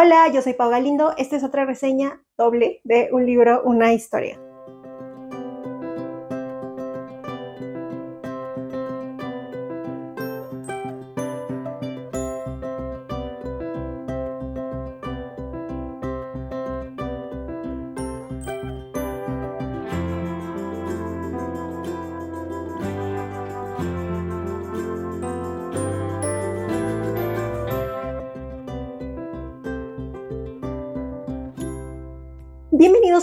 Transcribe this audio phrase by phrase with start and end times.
[0.00, 1.12] Hola, yo soy Pau Galindo.
[1.16, 4.38] Esta es otra reseña doble de un libro, una historia.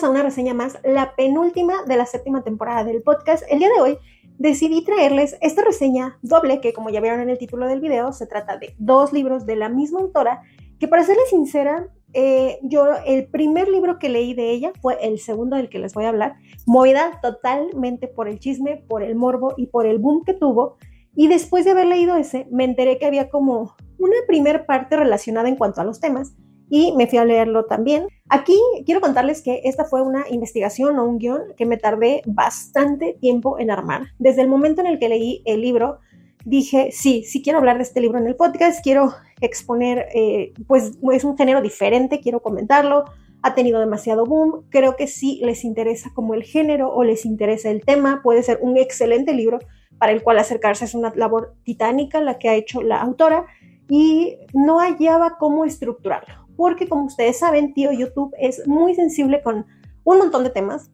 [0.05, 3.43] A una reseña más, la penúltima de la séptima temporada del podcast.
[3.49, 3.97] El día de hoy
[4.37, 8.27] decidí traerles esta reseña doble que como ya vieron en el título del video, se
[8.27, 10.43] trata de dos libros de la misma autora,
[10.79, 15.19] que para serles sincera, eh, yo el primer libro que leí de ella fue el
[15.19, 16.35] segundo del que les voy a hablar,
[16.67, 20.77] movida totalmente por el chisme, por el morbo y por el boom que tuvo.
[21.15, 25.49] Y después de haber leído ese, me enteré que había como una primer parte relacionada
[25.49, 26.35] en cuanto a los temas
[26.69, 28.07] y me fui a leerlo también.
[28.27, 33.15] Aquí quiero contarles que esta fue una investigación o un guion que me tardé bastante
[33.21, 34.07] tiempo en armar.
[34.17, 35.99] Desde el momento en el que leí el libro,
[36.43, 40.93] dije, sí, sí quiero hablar de este libro en el podcast, quiero exponer, eh, pues
[41.13, 43.05] es un género diferente, quiero comentarlo,
[43.43, 47.69] ha tenido demasiado boom, creo que sí les interesa como el género o les interesa
[47.69, 49.59] el tema, puede ser un excelente libro
[49.99, 53.45] para el cual acercarse, es una labor titánica la que ha hecho la autora
[53.87, 59.65] y no hallaba cómo estructurarlo porque como ustedes saben, tío YouTube es muy sensible con
[60.03, 60.91] un montón de temas,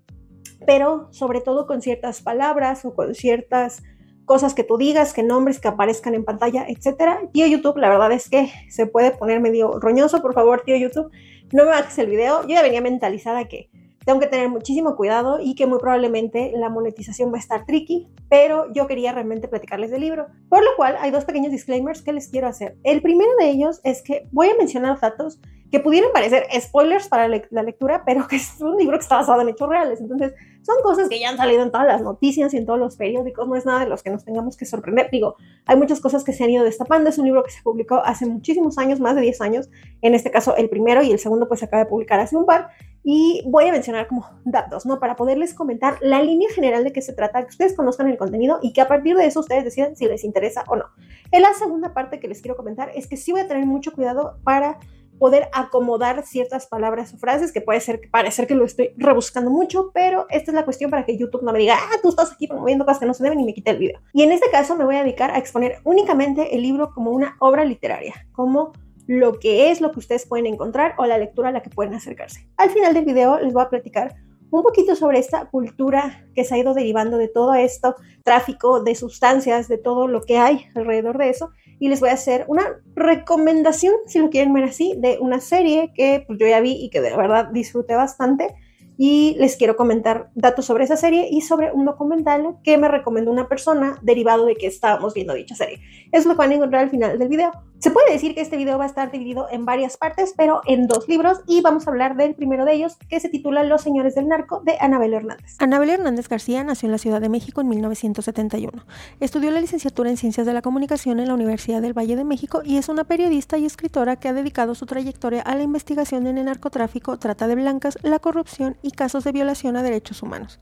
[0.66, 3.84] pero sobre todo con ciertas palabras o con ciertas
[4.26, 7.22] cosas que tú digas, que nombres que aparezcan en pantalla, etcétera.
[7.34, 11.12] Tío YouTube, la verdad es que se puede poner medio roñoso, por favor, tío YouTube,
[11.52, 12.44] no me bajes el video.
[12.44, 13.70] Yo ya venía mentalizada que
[14.12, 18.10] tengo que tener muchísimo cuidado y que muy probablemente la monetización va a estar tricky,
[18.30, 20.28] pero yo quería realmente platicarles del libro.
[20.50, 22.76] Por lo cual hay dos pequeños disclaimers que les quiero hacer.
[22.84, 25.40] El primero de ellos es que voy a mencionar datos
[25.72, 29.40] que pudieran parecer spoilers para la lectura, pero que es un libro que está basado
[29.42, 30.02] en hechos reales.
[30.02, 32.98] Entonces, son cosas que ya han salido en todas las noticias y en todos los
[32.98, 35.10] periódicos, no es nada de los que nos tengamos que sorprender.
[35.10, 35.36] Digo,
[35.66, 38.26] hay muchas cosas que se han ido destapando, es un libro que se publicó hace
[38.26, 39.70] muchísimos años, más de 10 años,
[40.02, 42.46] en este caso el primero y el segundo pues se acaba de publicar hace un
[42.46, 42.70] par,
[43.04, 45.00] y voy a mencionar como datos, ¿no?
[45.00, 48.60] Para poderles comentar la línea general de qué se trata, que ustedes conozcan el contenido
[48.62, 50.86] y que a partir de eso ustedes decidan si les interesa o no.
[51.32, 53.92] En la segunda parte que les quiero comentar es que sí voy a tener mucho
[53.94, 54.80] cuidado para
[55.22, 59.92] poder acomodar ciertas palabras o frases que puede ser parecer que lo estoy rebuscando mucho,
[59.94, 62.48] pero esta es la cuestión para que YouTube no me diga, ah, tú estás aquí
[62.48, 64.02] promoviendo cosas que no se deben y me quite el video.
[64.14, 67.36] Y en este caso me voy a dedicar a exponer únicamente el libro como una
[67.38, 68.74] obra literaria, como
[69.12, 71.94] lo que es lo que ustedes pueden encontrar o la lectura a la que pueden
[71.94, 72.48] acercarse.
[72.56, 74.16] Al final del video les voy a platicar
[74.52, 78.96] un poquito sobre esta cultura que se ha ido derivando de todo esto, tráfico de
[78.96, 82.64] sustancias, de todo lo que hay alrededor de eso, y les voy a hacer una
[82.96, 86.90] recomendación, si lo quieren ver así, de una serie que pues, yo ya vi y
[86.90, 88.56] que de verdad disfruté bastante
[88.98, 93.30] y les quiero comentar datos sobre esa serie y sobre un documental que me recomendó
[93.30, 95.82] una persona derivado de que estábamos viendo dicha serie.
[96.14, 97.52] Es lo que van a encontrar al final del video.
[97.82, 100.86] Se puede decir que este video va a estar dividido en varias partes, pero en
[100.86, 104.14] dos libros y vamos a hablar del primero de ellos que se titula Los Señores
[104.14, 105.56] del Narco de Anabel Hernández.
[105.58, 108.86] Anabel Hernández García nació en la Ciudad de México en 1971.
[109.20, 112.62] Estudió la licenciatura en Ciencias de la Comunicación en la Universidad del Valle de México
[112.64, 116.38] y es una periodista y escritora que ha dedicado su trayectoria a la investigación en
[116.38, 120.60] el narcotráfico, trata de blancas, la corrupción y casos de violación a derechos humanos.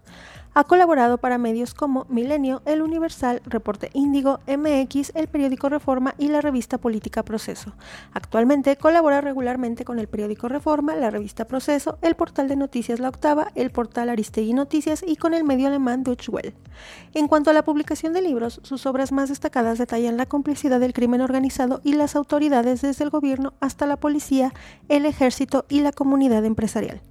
[0.55, 6.29] Ha colaborado para medios como Milenio, El Universal, Reporte Índigo, MX, el periódico Reforma y
[6.29, 7.73] la revista Política Proceso.
[8.13, 13.09] Actualmente colabora regularmente con el periódico Reforma, la revista Proceso, el portal de noticias La
[13.09, 16.55] Octava, el portal Aristegui Noticias y con el medio alemán Deutsche Welle.
[17.13, 20.93] En cuanto a la publicación de libros, sus obras más destacadas detallan la complicidad del
[20.93, 24.51] crimen organizado y las autoridades desde el gobierno hasta la policía,
[24.87, 27.01] el ejército y la comunidad empresarial.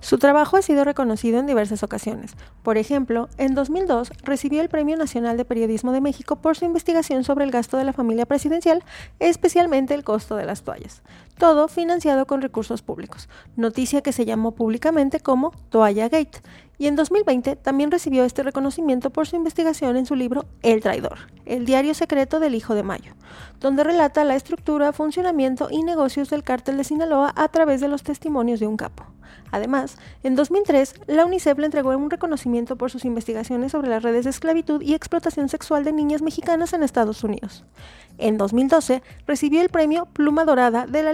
[0.00, 2.32] Su trabajo ha sido reconocido en diversas ocasiones.
[2.62, 7.24] Por ejemplo, en 2002 recibió el Premio Nacional de Periodismo de México por su investigación
[7.24, 8.82] sobre el gasto de la familia presidencial,
[9.18, 11.02] especialmente el costo de las toallas.
[11.38, 16.40] Todo financiado con recursos públicos, noticia que se llamó públicamente como Toalla Gate.
[16.78, 21.18] Y en 2020 también recibió este reconocimiento por su investigación en su libro El Traidor,
[21.44, 23.12] el diario secreto del Hijo de Mayo,
[23.60, 28.02] donde relata la estructura, funcionamiento y negocios del cártel de Sinaloa a través de los
[28.02, 29.04] testimonios de un capo.
[29.50, 34.24] Además, en 2003, la UNICEF le entregó un reconocimiento por sus investigaciones sobre las redes
[34.24, 37.64] de esclavitud y explotación sexual de niñas mexicanas en Estados Unidos.
[38.18, 41.12] En 2012, recibió el premio Pluma Dorada de la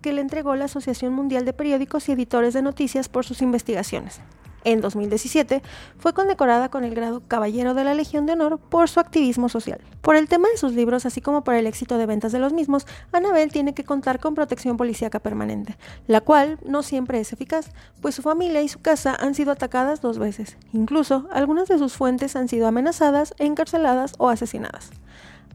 [0.00, 4.20] Que le entregó la Asociación Mundial de Periódicos y Editores de Noticias por sus investigaciones.
[4.64, 5.62] en 2017,
[5.98, 9.80] fue condecorada con el grado Caballero de la Legión de Honor por su activismo social.
[10.02, 12.52] Por el tema de sus libros, así como por el éxito de ventas de los
[12.52, 17.70] mismos, Anabel tiene que contar con protección policíaca permanente, la cual no siempre es eficaz,
[18.02, 20.58] pues su familia y su casa han sido atacadas dos veces.
[20.72, 24.90] Incluso, algunas de sus fuentes han sido amenazadas, encarceladas o asesinadas.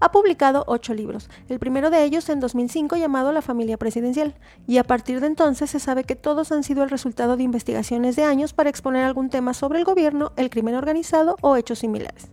[0.03, 4.35] Ha publicado ocho libros, el primero de ellos en 2005 llamado La familia presidencial,
[4.67, 8.17] y a partir de entonces se sabe que todos han sido el resultado de investigaciones
[8.17, 12.27] de años para exponer algún tema sobre el gobierno, el crimen organizado o hechos similares.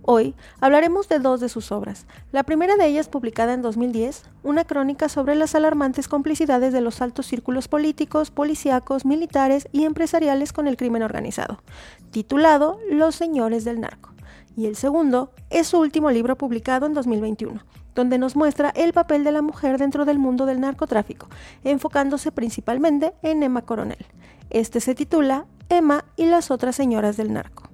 [0.00, 2.06] Hoy hablaremos de dos de sus obras.
[2.30, 7.02] La primera de ellas, publicada en 2010, una crónica sobre las alarmantes complicidades de los
[7.02, 11.62] altos círculos políticos, policíacos, militares y empresariales con el crimen organizado,
[12.10, 14.12] titulado Los Señores del Narco
[14.56, 17.64] y el segundo es su último libro publicado en 2021,
[17.94, 21.28] donde nos muestra el papel de la mujer dentro del mundo del narcotráfico,
[21.64, 24.06] enfocándose principalmente en Emma Coronel.
[24.50, 27.71] Este se titula Emma y las otras señoras del narco.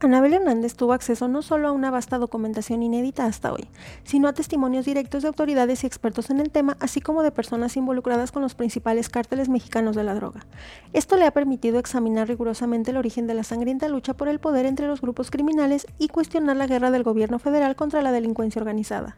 [0.00, 3.68] Anabel Hernández tuvo acceso no solo a una vasta documentación inédita hasta hoy,
[4.02, 7.76] sino a testimonios directos de autoridades y expertos en el tema, así como de personas
[7.76, 10.46] involucradas con los principales cárteles mexicanos de la droga.
[10.92, 14.66] Esto le ha permitido examinar rigurosamente el origen de la sangrienta lucha por el poder
[14.66, 19.16] entre los grupos criminales y cuestionar la guerra del gobierno federal contra la delincuencia organizada.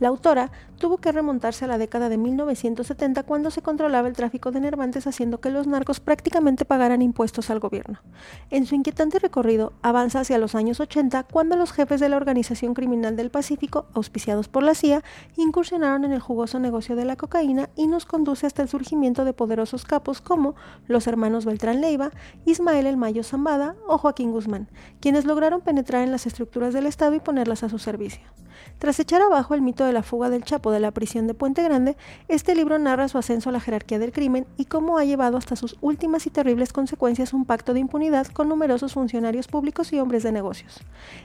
[0.00, 4.50] La autora tuvo que remontarse a la década de 1970 cuando se controlaba el tráfico
[4.50, 8.00] de nervantes haciendo que los narcos prácticamente pagaran impuestos al gobierno.
[8.50, 12.74] En su inquietante recorrido avanza hacia los años 80 cuando los jefes de la Organización
[12.74, 15.02] Criminal del Pacífico, auspiciados por la CIA,
[15.36, 19.32] incursionaron en el jugoso negocio de la cocaína y nos conduce hasta el surgimiento de
[19.32, 20.54] poderosos capos como
[20.86, 22.10] los hermanos Beltrán Leiva,
[22.44, 24.68] Ismael El Mayo Zambada o Joaquín Guzmán,
[25.00, 28.22] quienes lograron penetrar en las estructuras del Estado y ponerlas a su servicio.
[28.78, 31.62] Tras echar abajo el mito de la fuga del Chapo de la prisión de Puente
[31.62, 31.96] Grande,
[32.28, 35.56] este libro narra su ascenso a la jerarquía del crimen y cómo ha llevado hasta
[35.56, 40.22] sus últimas y terribles consecuencias un pacto de impunidad con numerosos funcionarios públicos y hombres
[40.22, 40.80] de negocios.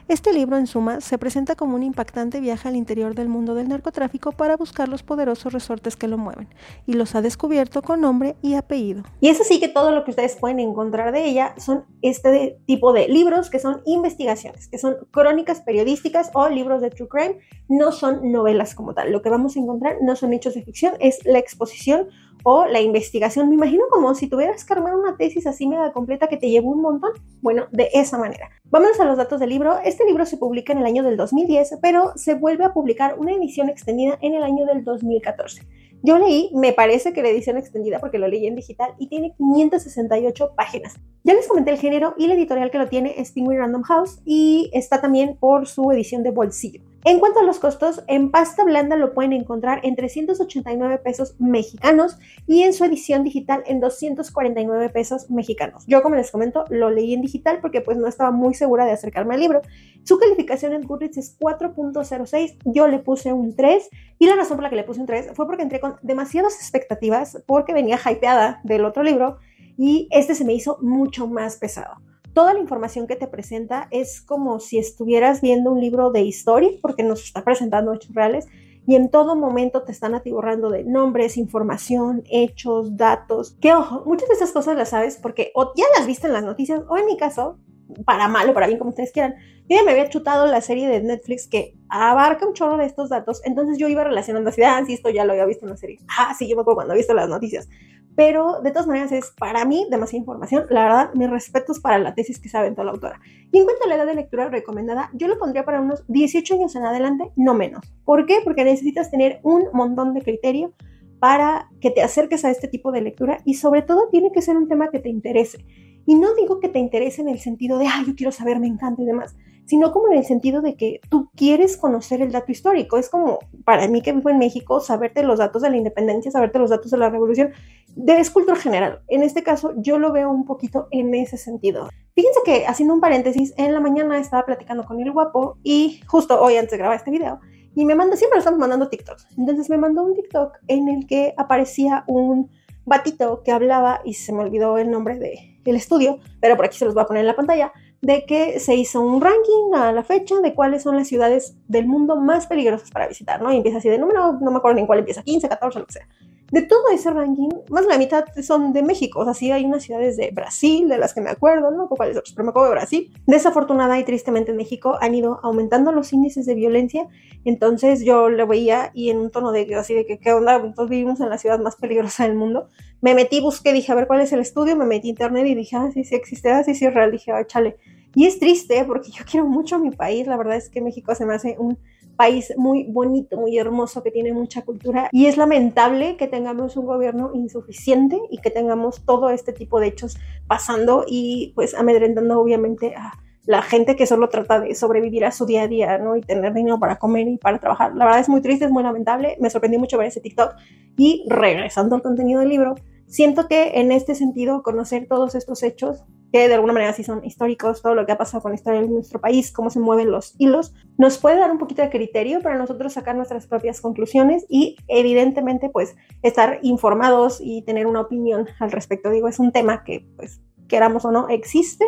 [0.07, 3.69] Este libro, en suma, se presenta como un impactante viaje al interior del mundo del
[3.69, 6.47] narcotráfico para buscar los poderosos resortes que lo mueven,
[6.87, 9.03] y los ha descubierto con nombre y apellido.
[9.19, 12.93] Y es así que todo lo que ustedes pueden encontrar de ella son este tipo
[12.93, 17.91] de libros que son investigaciones, que son crónicas periodísticas o libros de true crime no
[17.91, 19.11] son novelas como tal.
[19.11, 22.07] Lo que vamos a encontrar no son hechos de ficción, es la exposición
[22.43, 23.49] o la investigación.
[23.49, 26.71] Me imagino como si tuvieras que armar una tesis así mega completa que te llevó
[26.71, 27.11] un montón.
[27.41, 28.49] Bueno, de esa manera.
[28.65, 29.79] Vamos a los datos del libro.
[29.83, 33.33] Este libro se publica en el año del 2010, pero se vuelve a publicar una
[33.33, 35.61] edición extendida en el año del 2014.
[36.01, 39.35] Yo leí, me parece que la edición extendida, porque lo leí en digital, y tiene
[39.37, 40.95] 568 páginas.
[41.23, 44.69] Ya les comenté el género y la editorial que lo tiene es Random House y
[44.73, 46.81] está también por su edición de bolsillo.
[47.05, 52.17] En cuanto a los costos, en pasta blanda lo pueden encontrar en 389 pesos mexicanos
[52.45, 55.85] y en su edición digital en 249 pesos mexicanos.
[55.87, 58.91] Yo, como les comento, lo leí en digital porque pues no estaba muy segura de
[58.91, 59.61] acercarme al libro.
[60.03, 64.63] Su calificación en Goodreads es 4.06, yo le puse un 3 y la razón por
[64.63, 68.59] la que le puse un 3 fue porque entré con demasiadas expectativas porque venía hypeada
[68.65, 69.37] del otro libro
[69.77, 71.95] y este se me hizo mucho más pesado
[72.39, 76.69] toda la información que te presenta es como si estuvieras viendo un libro de historia,
[76.81, 78.47] porque nos está presentando hechos reales,
[78.87, 83.57] y en todo momento te están atiborrando de nombres, información, hechos, datos.
[83.59, 86.45] Que ojo, muchas de esas cosas las sabes porque o ya las viste en las
[86.45, 87.57] noticias, o en mi caso,
[88.05, 89.35] para mal o para bien, como ustedes quieran,
[89.67, 93.41] yo me había chutado la serie de Netflix que abarca un chorro de estos datos,
[93.43, 95.99] entonces yo iba relacionando así, ah, sí, esto ya lo había visto en la serie.
[96.17, 97.67] Ah, sí, yo me acuerdo cuando he visto las noticias
[98.15, 100.65] pero de todas maneras es para mí demasiada información.
[100.69, 103.19] La verdad, mis respetos para la tesis que sabe toda la autora.
[103.51, 106.55] Y en cuanto a la edad de lectura recomendada, yo lo pondría para unos 18
[106.55, 107.85] años en adelante, no menos.
[108.05, 108.39] ¿Por qué?
[108.43, 110.73] Porque necesitas tener un montón de criterio
[111.19, 114.57] para que te acerques a este tipo de lectura y sobre todo tiene que ser
[114.57, 115.65] un tema que te interese.
[116.05, 118.67] Y no digo que te interese en el sentido de, ay, yo quiero saber, me
[118.67, 119.35] encanta y demás,
[119.69, 122.97] sino como en el sentido de que tú quieres conocer el dato histórico.
[122.97, 126.57] Es como para mí que vivo en México, saberte los datos de la independencia, saberte
[126.57, 127.51] los datos de la revolución,
[127.95, 129.03] de escultura general.
[129.09, 131.87] En este caso, yo lo veo un poquito en ese sentido.
[132.15, 136.41] Fíjense que, haciendo un paréntesis, en la mañana estaba platicando con el guapo y justo
[136.41, 137.39] hoy antes de grabar este video,
[137.75, 139.37] y me manda, siempre lo estamos mandando TikToks.
[139.37, 142.49] Entonces me mandó un TikTok en el que aparecía un
[142.85, 146.85] batito que hablaba y se me olvidó el nombre del estudio, pero por aquí se
[146.85, 150.03] los voy a poner en la pantalla de que se hizo un ranking a la
[150.03, 153.51] fecha de cuáles son las ciudades del mundo más peligrosas para visitar, ¿no?
[153.51, 155.85] Y empieza así de número, no me acuerdo ni en cuál empieza, 15, 14, lo
[155.85, 156.07] que sea.
[156.51, 159.65] De todo ese ranking, más de la mitad son de México, o sea, sí hay
[159.65, 162.69] unas ciudades de Brasil, de las que me acuerdo, no cuáles otros, pero me acuerdo
[162.69, 163.13] de Brasil.
[163.27, 167.07] Desafortunada y tristemente en México han ido aumentando los índices de violencia,
[167.45, 170.55] entonces yo lo veía y en un tono de así de que, ¿qué onda?
[170.55, 172.69] Entonces vivimos en la ciudad más peligrosa del mundo.
[173.01, 175.55] me metí, busqué, dije, a ver cuál es el estudio, me metí a internet y
[175.55, 177.77] dije, ah, sí, sí existe, ah, sí, sí es real, dije, ah, chale.
[178.15, 181.13] Y es triste porque yo quiero mucho a mi país, la verdad es que México
[181.13, 181.77] se me hace un
[182.19, 186.85] país muy bonito, muy hermoso, que tiene mucha cultura y es lamentable que tengamos un
[186.85, 192.93] gobierno insuficiente y que tengamos todo este tipo de hechos pasando y pues amedrentando obviamente
[192.93, 193.13] a
[193.45, 196.17] la gente que solo trata de sobrevivir a su día a día, ¿no?
[196.17, 197.95] Y tener dinero para comer y para trabajar.
[197.95, 199.37] La verdad es muy triste, es muy lamentable.
[199.39, 200.55] Me sorprendió mucho ver ese TikTok.
[200.97, 202.75] Y regresando al contenido del libro,
[203.07, 207.23] siento que en este sentido conocer todos estos hechos que de alguna manera sí son
[207.25, 210.11] históricos, todo lo que ha pasado con la historia de nuestro país, cómo se mueven
[210.11, 214.45] los hilos, nos puede dar un poquito de criterio para nosotros sacar nuestras propias conclusiones
[214.49, 219.09] y evidentemente pues estar informados y tener una opinión al respecto.
[219.09, 221.85] Digo, es un tema que pues queramos o no existe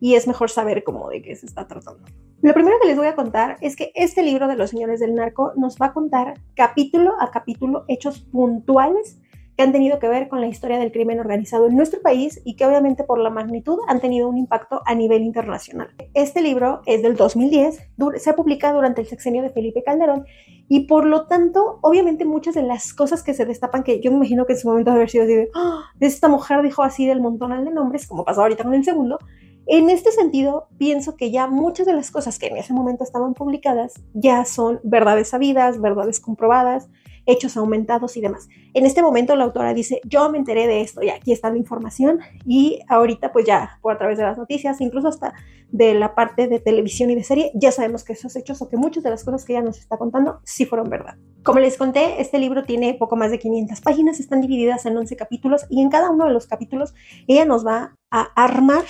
[0.00, 2.04] y es mejor saber cómo de qué se está tratando.
[2.42, 5.14] Lo primero que les voy a contar es que este libro de los señores del
[5.14, 9.18] narco nos va a contar capítulo a capítulo hechos puntuales
[9.56, 12.56] que han tenido que ver con la historia del crimen organizado en nuestro país y
[12.56, 15.88] que obviamente por la magnitud han tenido un impacto a nivel internacional.
[16.14, 20.24] Este libro es del 2010, se ha publicado durante el sexenio de Felipe Calderón
[20.68, 24.16] y por lo tanto, obviamente muchas de las cosas que se destapan, que yo me
[24.16, 25.82] imagino que en su momento debe haber sido así de, ¡Ah!
[26.00, 29.18] esta mujer dijo así del montón de nombres, como pasó ahorita con el segundo,
[29.66, 33.32] en este sentido, pienso que ya muchas de las cosas que en ese momento estaban
[33.32, 36.88] publicadas ya son verdades sabidas, verdades comprobadas,
[37.26, 38.48] hechos aumentados y demás.
[38.74, 41.58] En este momento la autora dice, yo me enteré de esto y aquí está la
[41.58, 45.34] información y ahorita pues ya por a través de las noticias, incluso hasta
[45.70, 48.76] de la parte de televisión y de serie, ya sabemos que esos hechos o que
[48.76, 51.16] muchas de las cosas que ella nos está contando sí fueron verdad.
[51.42, 55.16] Como les conté, este libro tiene poco más de 500 páginas, están divididas en 11
[55.16, 56.94] capítulos y en cada uno de los capítulos
[57.26, 58.84] ella nos va a armar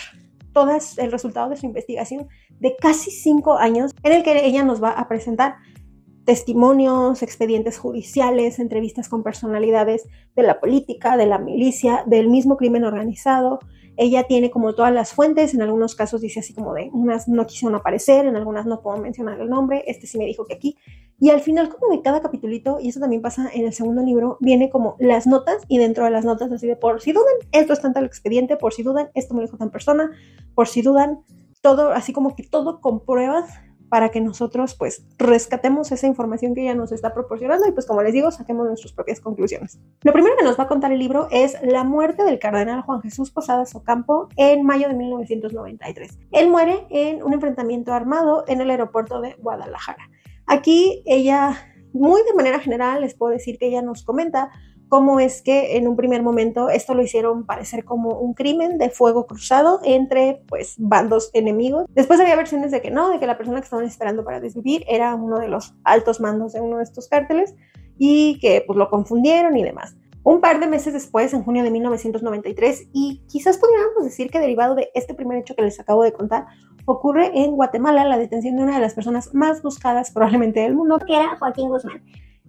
[0.52, 2.28] todo el resultado de su investigación
[2.60, 5.56] de casi cinco años en el que ella nos va a presentar
[6.24, 12.84] testimonios, expedientes judiciales, entrevistas con personalidades de la política, de la milicia, del mismo crimen
[12.84, 13.60] organizado.
[13.96, 17.46] Ella tiene como todas las fuentes, en algunos casos dice así como de unas no
[17.46, 20.76] quisieron aparecer, en algunas no puedo mencionar el nombre, este sí me dijo que aquí.
[21.20, 24.36] Y al final como de cada capitulito, y eso también pasa en el segundo libro,
[24.40, 27.72] viene como las notas y dentro de las notas así de por si dudan, esto
[27.72, 30.10] está en tal expediente, por si dudan, esto me dijo tan persona,
[30.56, 31.20] por si dudan,
[31.60, 33.48] todo así como que todo con pruebas
[33.88, 38.02] para que nosotros pues rescatemos esa información que ella nos está proporcionando y pues como
[38.02, 39.78] les digo, saquemos nuestras propias conclusiones.
[40.02, 43.02] Lo primero que nos va a contar el libro es la muerte del cardenal Juan
[43.02, 46.18] Jesús Posadas Ocampo en mayo de 1993.
[46.32, 50.10] Él muere en un enfrentamiento armado en el aeropuerto de Guadalajara.
[50.46, 51.56] Aquí ella,
[51.92, 54.50] muy de manera general, les puedo decir que ella nos comenta
[54.94, 58.90] cómo es que en un primer momento esto lo hicieron parecer como un crimen de
[58.90, 61.86] fuego cruzado entre pues bandos enemigos.
[61.96, 64.84] Después había versiones de que no, de que la persona que estaban esperando para desvivir
[64.86, 67.56] era uno de los altos mandos de uno de estos cárteles
[67.98, 69.96] y que pues lo confundieron y demás.
[70.22, 74.76] Un par de meses después, en junio de 1993, y quizás podríamos decir que derivado
[74.76, 76.46] de este primer hecho que les acabo de contar,
[76.84, 81.00] ocurre en Guatemala la detención de una de las personas más buscadas probablemente del mundo,
[81.04, 82.00] que era Joaquín Guzmán.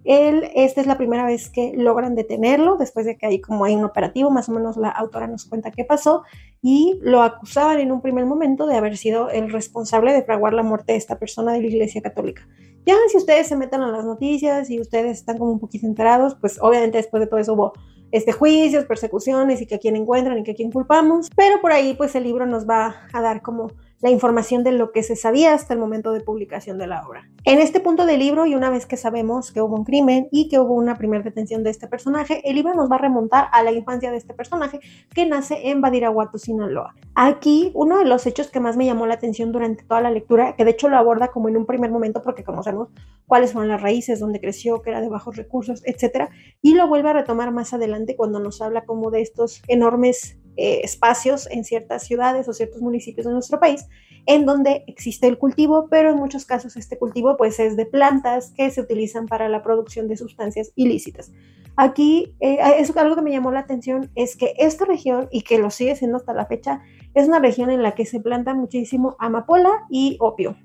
[0.06, 3.74] Él, esta es la primera vez que logran detenerlo, después de que hay como hay
[3.74, 6.22] un operativo, más o menos la autora nos cuenta qué pasó,
[6.62, 10.62] y lo acusaban en un primer momento de haber sido el responsable de fraguar la
[10.62, 12.46] muerte de esta persona de la Iglesia Católica.
[12.86, 16.36] Ya si ustedes se meten a las noticias y ustedes están como un poquito enterados,
[16.40, 17.72] pues obviamente después de todo eso hubo
[18.12, 21.72] este, juicios, persecuciones y que a quién encuentran y que a quién culpamos, pero por
[21.72, 25.16] ahí pues el libro nos va a dar como la información de lo que se
[25.16, 27.28] sabía hasta el momento de publicación de la obra.
[27.44, 30.48] En este punto del libro, y una vez que sabemos que hubo un crimen y
[30.48, 33.62] que hubo una primera detención de este personaje, el libro nos va a remontar a
[33.62, 34.80] la infancia de este personaje
[35.14, 36.94] que nace en Badiraguato, Sinaloa.
[37.14, 40.56] Aquí, uno de los hechos que más me llamó la atención durante toda la lectura,
[40.56, 42.88] que de hecho lo aborda como en un primer momento porque conocemos
[43.26, 47.10] cuáles fueron las raíces, dónde creció, que era de bajos recursos, etcétera, y lo vuelve
[47.10, 52.04] a retomar más adelante cuando nos habla como de estos enormes eh, espacios en ciertas
[52.04, 53.86] ciudades o ciertos municipios de nuestro país
[54.26, 58.50] en donde existe el cultivo, pero en muchos casos este cultivo pues es de plantas
[58.50, 61.32] que se utilizan para la producción de sustancias ilícitas.
[61.76, 65.58] Aquí, eh, eso, algo que me llamó la atención es que esta región, y que
[65.58, 66.82] lo sigue siendo hasta la fecha,
[67.14, 70.56] es una región en la que se planta muchísimo amapola y opio.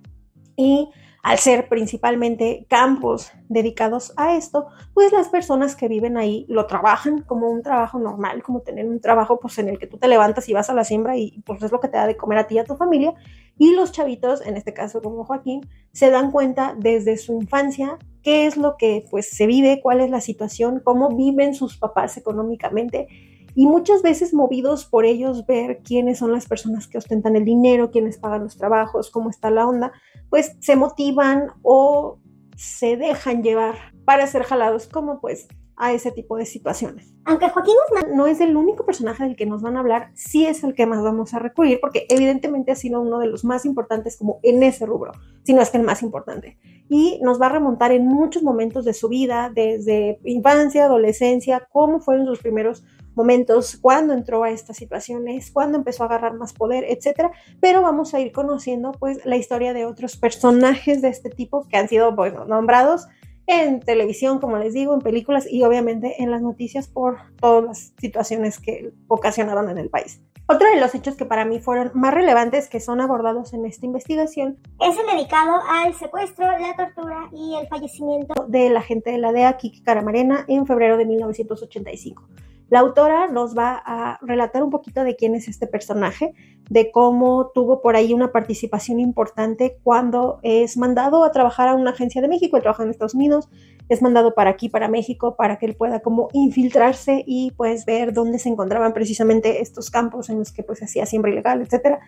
[0.56, 0.90] Y
[1.24, 7.22] al ser principalmente campos dedicados a esto, pues las personas que viven ahí lo trabajan
[7.22, 10.50] como un trabajo normal, como tener un trabajo pues en el que tú te levantas
[10.50, 12.48] y vas a la siembra y pues es lo que te da de comer a
[12.48, 13.14] ti y a tu familia.
[13.58, 15.62] Y los chavitos, en este caso como Joaquín,
[15.92, 20.10] se dan cuenta desde su infancia qué es lo que pues se vive, cuál es
[20.10, 23.08] la situación, cómo viven sus papás económicamente
[23.56, 27.92] y muchas veces movidos por ellos ver quiénes son las personas que ostentan el dinero,
[27.92, 29.92] quiénes pagan los trabajos, cómo está la onda,
[30.30, 32.20] pues se motivan o
[32.56, 35.48] se dejan llevar para ser jalados como pues
[35.82, 37.12] a ese tipo de situaciones.
[37.26, 40.46] Aunque Joaquín Guzmán no es el único personaje del que nos van a hablar, sí
[40.46, 43.66] es el que más vamos a recurrir, porque evidentemente ha sido uno de los más
[43.66, 45.12] importantes como en ese rubro,
[45.44, 46.60] si no es que el más importante.
[46.88, 52.00] Y nos va a remontar en muchos momentos de su vida, desde infancia, adolescencia, cómo
[52.00, 52.84] fueron sus primeros
[53.22, 58.16] momentos, cuándo entró a estas situaciones, cuándo empezó a agarrar más poder, etcétera, pero vamos
[58.16, 62.16] a ir conociendo pues la historia de otros personajes de este tipo que han sido
[62.16, 63.06] bueno, nombrados
[63.46, 67.94] en televisión, como les digo, en películas y obviamente en las noticias por todas las
[68.00, 70.22] situaciones que ocasionaron en el país.
[70.48, 73.86] Otro de los hechos que para mí fueron más relevantes que son abordados en esta
[73.86, 79.18] investigación es el dedicado al secuestro, la tortura y el fallecimiento de la gente de
[79.20, 82.24] la DEA, Kiki Caramarena, en febrero de 1985.
[82.72, 86.34] La autora nos va a relatar un poquito de quién es este personaje,
[86.70, 91.90] de cómo tuvo por ahí una participación importante cuando es mandado a trabajar a una
[91.90, 93.50] agencia de México, trabaja en Estados Unidos,
[93.90, 98.14] es mandado para aquí, para México, para que él pueda como infiltrarse y pues ver
[98.14, 102.00] dónde se encontraban precisamente estos campos en los que pues hacía siempre ilegal, etcétera.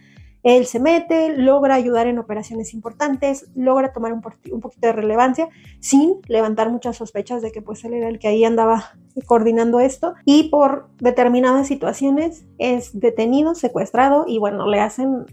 [0.43, 6.15] Él se mete, logra ayudar en operaciones importantes, logra tomar un, poquito de relevancia sin
[6.27, 8.91] levantar muchas sospechas de que pues él era el que ahí andaba
[9.25, 15.25] coordinando esto y por determinadas situaciones es detenido, secuestrado y bueno, le hacen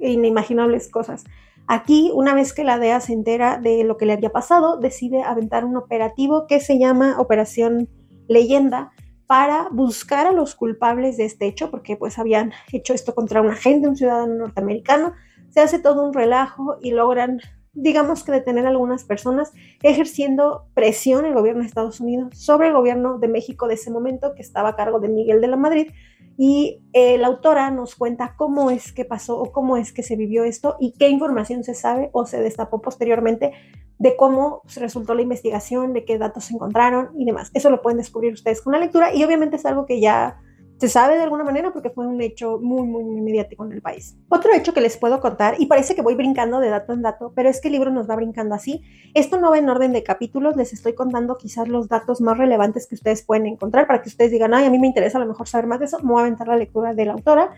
[0.00, 1.24] inimaginables cosas.
[1.66, 5.22] Aquí, una vez que la DEA se entera de lo que le había pasado, decide
[5.22, 7.88] aventar un operativo que se llama Operación
[8.28, 8.92] Leyenda,
[9.32, 13.48] para buscar a los culpables de este hecho, porque pues habían hecho esto contra un
[13.48, 15.14] agente, un ciudadano norteamericano.
[15.48, 17.40] Se hace todo un relajo y logran,
[17.72, 19.50] digamos que detener a algunas personas,
[19.82, 24.34] ejerciendo presión el gobierno de Estados Unidos sobre el gobierno de México de ese momento,
[24.34, 25.92] que estaba a cargo de Miguel de la Madrid.
[26.36, 30.14] Y eh, la autora nos cuenta cómo es que pasó o cómo es que se
[30.14, 33.52] vivió esto y qué información se sabe o se destapó posteriormente
[34.02, 37.52] de cómo resultó la investigación, de qué datos se encontraron y demás.
[37.54, 40.40] Eso lo pueden descubrir ustedes con la lectura y obviamente es algo que ya
[40.78, 43.80] se sabe de alguna manera porque fue un hecho muy, muy, muy mediático en el
[43.80, 44.16] país.
[44.28, 47.32] Otro hecho que les puedo contar, y parece que voy brincando de dato en dato,
[47.36, 48.82] pero es que el libro nos va brincando así.
[49.14, 52.88] Esto no va en orden de capítulos, les estoy contando quizás los datos más relevantes
[52.88, 55.28] que ustedes pueden encontrar para que ustedes digan, ay, a mí me interesa a lo
[55.28, 57.52] mejor saber más de eso, me voy a aventar la lectura de la autora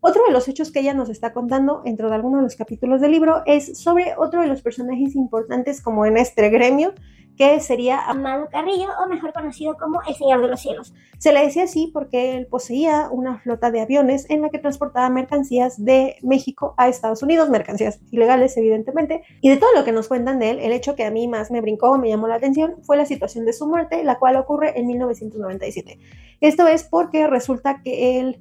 [0.00, 3.00] otro de los hechos que ella nos está contando dentro de alguno de los capítulos
[3.00, 6.92] del libro es sobre otro de los personajes importantes como en este gremio,
[7.36, 10.94] que sería Amado Carrillo, o mejor conocido como el Señor de los Cielos.
[11.18, 15.08] Se le decía así porque él poseía una flota de aviones en la que transportaba
[15.10, 20.08] mercancías de México a Estados Unidos, mercancías ilegales evidentemente, y de todo lo que nos
[20.08, 22.76] cuentan de él, el hecho que a mí más me brincó, me llamó la atención,
[22.82, 25.98] fue la situación de su muerte, la cual ocurre en 1997.
[26.40, 28.40] Esto es porque resulta que él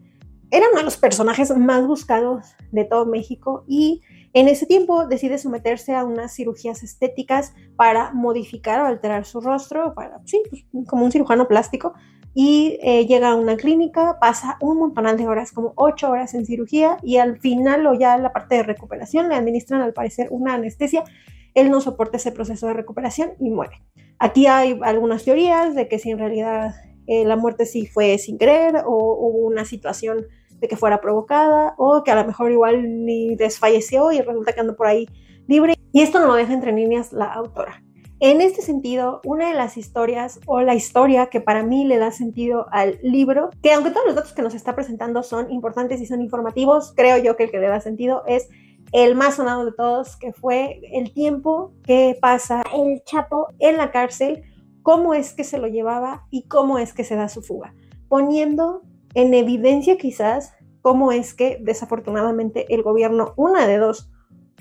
[0.51, 4.01] era uno de los personajes más buscados de todo México y
[4.33, 9.93] en ese tiempo decide someterse a unas cirugías estéticas para modificar o alterar su rostro,
[9.95, 11.93] para, sí, pues, como un cirujano plástico,
[12.33, 16.45] y eh, llega a una clínica, pasa un montón de horas, como ocho horas en
[16.45, 20.55] cirugía, y al final o ya la parte de recuperación le administran al parecer una
[20.55, 21.05] anestesia,
[21.53, 23.81] él no soporta ese proceso de recuperación y muere.
[24.19, 26.75] Aquí hay algunas teorías de que si en realidad
[27.07, 30.25] eh, la muerte sí fue sin querer o hubo una situación
[30.59, 34.61] de que fuera provocada o que a lo mejor igual ni desfalleció y resulta que
[34.61, 35.07] anda por ahí
[35.47, 35.75] libre.
[35.91, 37.81] Y esto no lo deja entre líneas la autora.
[38.21, 42.11] En este sentido, una de las historias o la historia que para mí le da
[42.11, 46.05] sentido al libro, que aunque todos los datos que nos está presentando son importantes y
[46.05, 48.47] son informativos, creo yo que el que le da sentido es
[48.93, 53.91] el más sonado de todos, que fue el tiempo que pasa el Chapo en la
[53.91, 54.43] cárcel
[54.85, 57.73] cómo es que se lo llevaba y cómo es que se da su fuga,
[58.07, 58.83] poniendo
[59.15, 64.11] en evidencia quizás cómo es que desafortunadamente el gobierno, una de dos,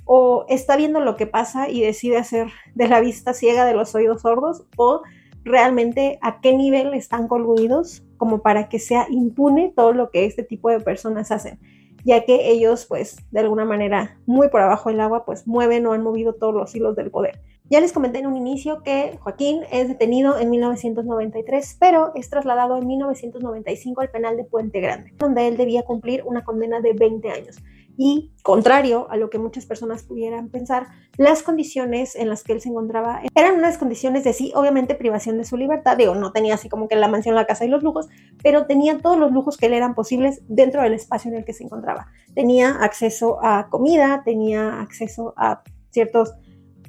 [0.06, 3.94] o está viendo lo que pasa y decide hacer de la vista ciega de los
[3.94, 5.02] oídos sordos, o
[5.42, 10.42] realmente a qué nivel están coludidos como para que sea impune todo lo que este
[10.42, 11.60] tipo de personas hacen,
[12.02, 15.92] ya que ellos pues de alguna manera muy por abajo del agua pues mueven o
[15.92, 17.42] han movido todos los hilos del poder.
[17.70, 22.76] Ya les comenté en un inicio que Joaquín es detenido en 1993, pero es trasladado
[22.76, 27.30] en 1995 al penal de Puente Grande, donde él debía cumplir una condena de 20
[27.30, 27.56] años.
[27.96, 32.60] Y, contrario a lo que muchas personas pudieran pensar, las condiciones en las que él
[32.60, 35.96] se encontraba eran unas condiciones de sí, obviamente privación de su libertad.
[35.96, 38.08] Digo, no tenía así como que la mansión, la casa y los lujos,
[38.42, 41.54] pero tenía todos los lujos que le eran posibles dentro del espacio en el que
[41.54, 42.08] se encontraba.
[42.34, 46.34] Tenía acceso a comida, tenía acceso a ciertos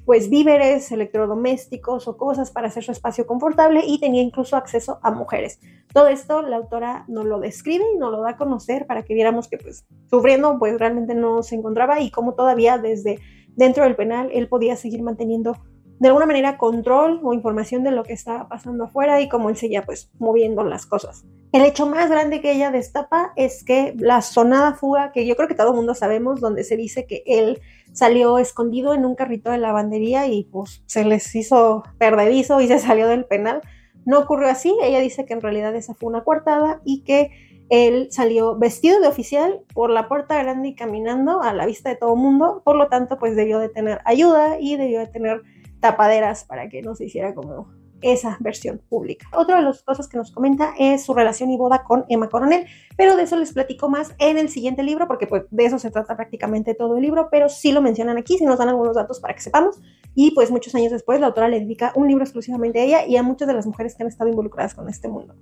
[0.06, 5.12] pues víveres, electrodomésticos o cosas para hacer su espacio confortable y tenía incluso acceso a
[5.12, 5.60] mujeres.
[5.94, 9.14] Todo esto la autora nos lo describe y nos lo da a conocer para que
[9.14, 13.20] viéramos que pues sufriendo pues realmente no se encontraba y como todavía desde
[13.56, 15.56] dentro del penal él podía seguir manteniendo
[16.00, 19.56] de alguna manera control o información de lo que estaba pasando afuera y cómo él
[19.56, 21.26] seguía pues moviendo las cosas.
[21.52, 25.48] El hecho más grande que ella destapa es que la sonada fuga, que yo creo
[25.48, 27.62] que todo el mundo sabemos, donde se dice que él
[27.96, 32.78] salió escondido en un carrito de lavandería y pues se les hizo perdedizo y se
[32.78, 33.62] salió del penal.
[34.06, 37.32] No ocurrió así, ella dice que en realidad esa fue una coartada y que
[37.70, 41.96] él salió vestido de oficial por la puerta grande y caminando a la vista de
[41.96, 45.42] todo mundo, por lo tanto pues debió de tener ayuda y debió de tener
[45.80, 49.28] tapaderas para que no se hiciera como esa versión pública.
[49.34, 52.66] Otra de las cosas que nos comenta es su relación y boda con Emma Coronel,
[52.98, 55.92] pero de eso les platico más en el siguiente libro, porque pues de eso se
[55.92, 59.20] trata prácticamente todo el libro, pero sí lo mencionan aquí, si nos dan algunos datos
[59.20, 59.80] para que sepamos.
[60.14, 63.18] Y pues muchos años después la autora le dedica un libro exclusivamente a ella y
[63.18, 65.36] a muchas de las mujeres que han estado involucradas con este mundo.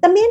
[0.00, 0.26] También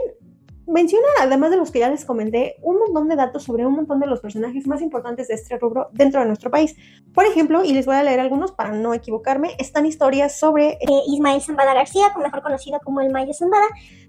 [0.68, 4.00] menciona, además de los que ya les comenté, un montón de datos sobre un montón
[4.00, 6.76] de los personajes más importantes de este rubro dentro de nuestro país.
[7.14, 10.88] Por ejemplo, y les voy a leer algunos para no equivocarme, están historias sobre eh,
[11.08, 13.66] Ismael Zambada García, mejor conocido como el Mayo Zambada,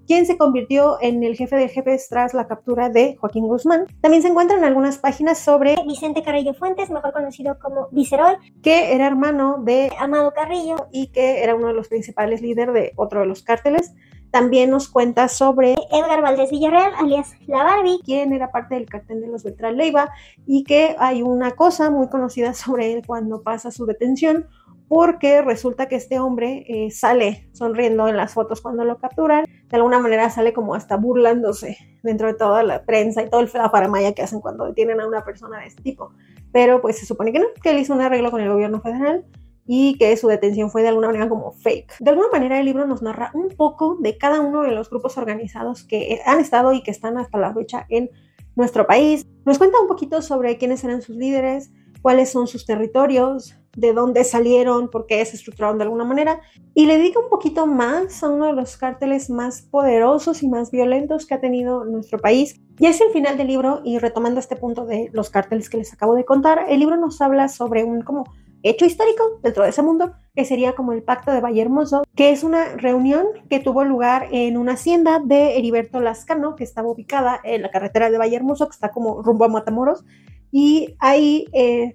[0.06, 3.86] quien se convirtió en el jefe de jefes tras la captura de Joaquín Guzmán.
[4.00, 9.06] También se encuentran algunas páginas sobre Vicente Carrillo Fuentes, mejor conocido como Vicerol, que era
[9.06, 13.26] hermano de Amado Carrillo y que era uno de los principales líderes de otro de
[13.26, 13.94] los cárteles.
[14.34, 19.20] También nos cuenta sobre Edgar Valdés Villarreal, alias La Barbie, quien era parte del cartel
[19.20, 20.10] de los Beltrán Leiva
[20.44, 24.48] y que hay una cosa muy conocida sobre él cuando pasa su detención,
[24.88, 29.76] porque resulta que este hombre eh, sale sonriendo en las fotos cuando lo capturan, de
[29.76, 34.14] alguna manera sale como hasta burlándose dentro de toda la prensa y todo el faramaya
[34.14, 36.10] que hacen cuando detienen a una persona de este tipo.
[36.50, 39.24] Pero pues se supone que no, que él hizo un arreglo con el gobierno federal
[39.66, 41.98] y que su detención fue de alguna manera como fake.
[42.00, 45.16] De alguna manera el libro nos narra un poco de cada uno de los grupos
[45.16, 48.10] organizados que han estado y que están hasta la fecha en
[48.56, 49.26] nuestro país.
[49.44, 51.70] Nos cuenta un poquito sobre quiénes eran sus líderes,
[52.02, 56.40] cuáles son sus territorios, de dónde salieron, por qué se estructuraron de alguna manera,
[56.74, 60.70] y le dedica un poquito más a uno de los cárteles más poderosos y más
[60.70, 62.60] violentos que ha tenido nuestro país.
[62.78, 65.92] Y es el final del libro, y retomando este punto de los cárteles que les
[65.92, 68.24] acabo de contar, el libro nos habla sobre un como
[68.64, 72.30] hecho histórico dentro de ese mundo, que sería como el Pacto de Valle Hermoso, que
[72.30, 77.38] es una reunión que tuvo lugar en una hacienda de Heriberto Lascano, que estaba ubicada
[77.44, 80.04] en la carretera de Valle Hermoso, que está como rumbo a Matamoros,
[80.50, 81.94] y ahí, eh,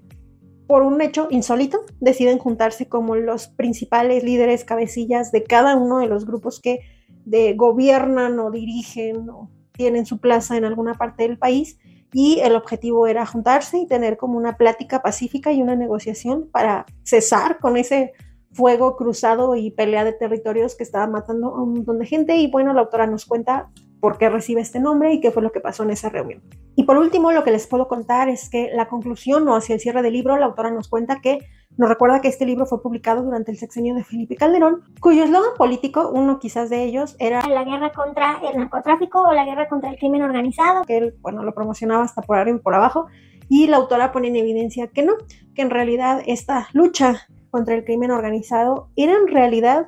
[0.68, 6.08] por un hecho insólito, deciden juntarse como los principales líderes, cabecillas de cada uno de
[6.08, 6.82] los grupos que
[7.26, 11.80] de, gobiernan o dirigen o tienen su plaza en alguna parte del país
[12.14, 16.86] y el objetivo era juntarse y tener como una plática pacífica y una negociación para
[17.04, 18.14] cesar con ese
[18.52, 22.50] fuego cruzado y pelea de territorios que estaba matando a un montón de gente y
[22.50, 23.70] bueno, la autora nos cuenta
[24.00, 26.42] por qué recibe este nombre y qué fue lo que pasó en esa reunión.
[26.76, 29.82] Y por último, lo que les puedo contar es que la conclusión o hacia el
[29.82, 31.40] cierre del libro, la autora nos cuenta que
[31.80, 35.54] nos recuerda que este libro fue publicado durante el sexenio de Felipe Calderón, cuyo eslogan
[35.58, 39.90] político, uno quizás de ellos, era la guerra contra el narcotráfico o la guerra contra
[39.90, 43.06] el crimen organizado, que él, bueno, lo promocionaba hasta por arriba y por abajo,
[43.48, 45.14] y la autora pone en evidencia que no,
[45.56, 49.88] que en realidad esta lucha contra el crimen organizado era en realidad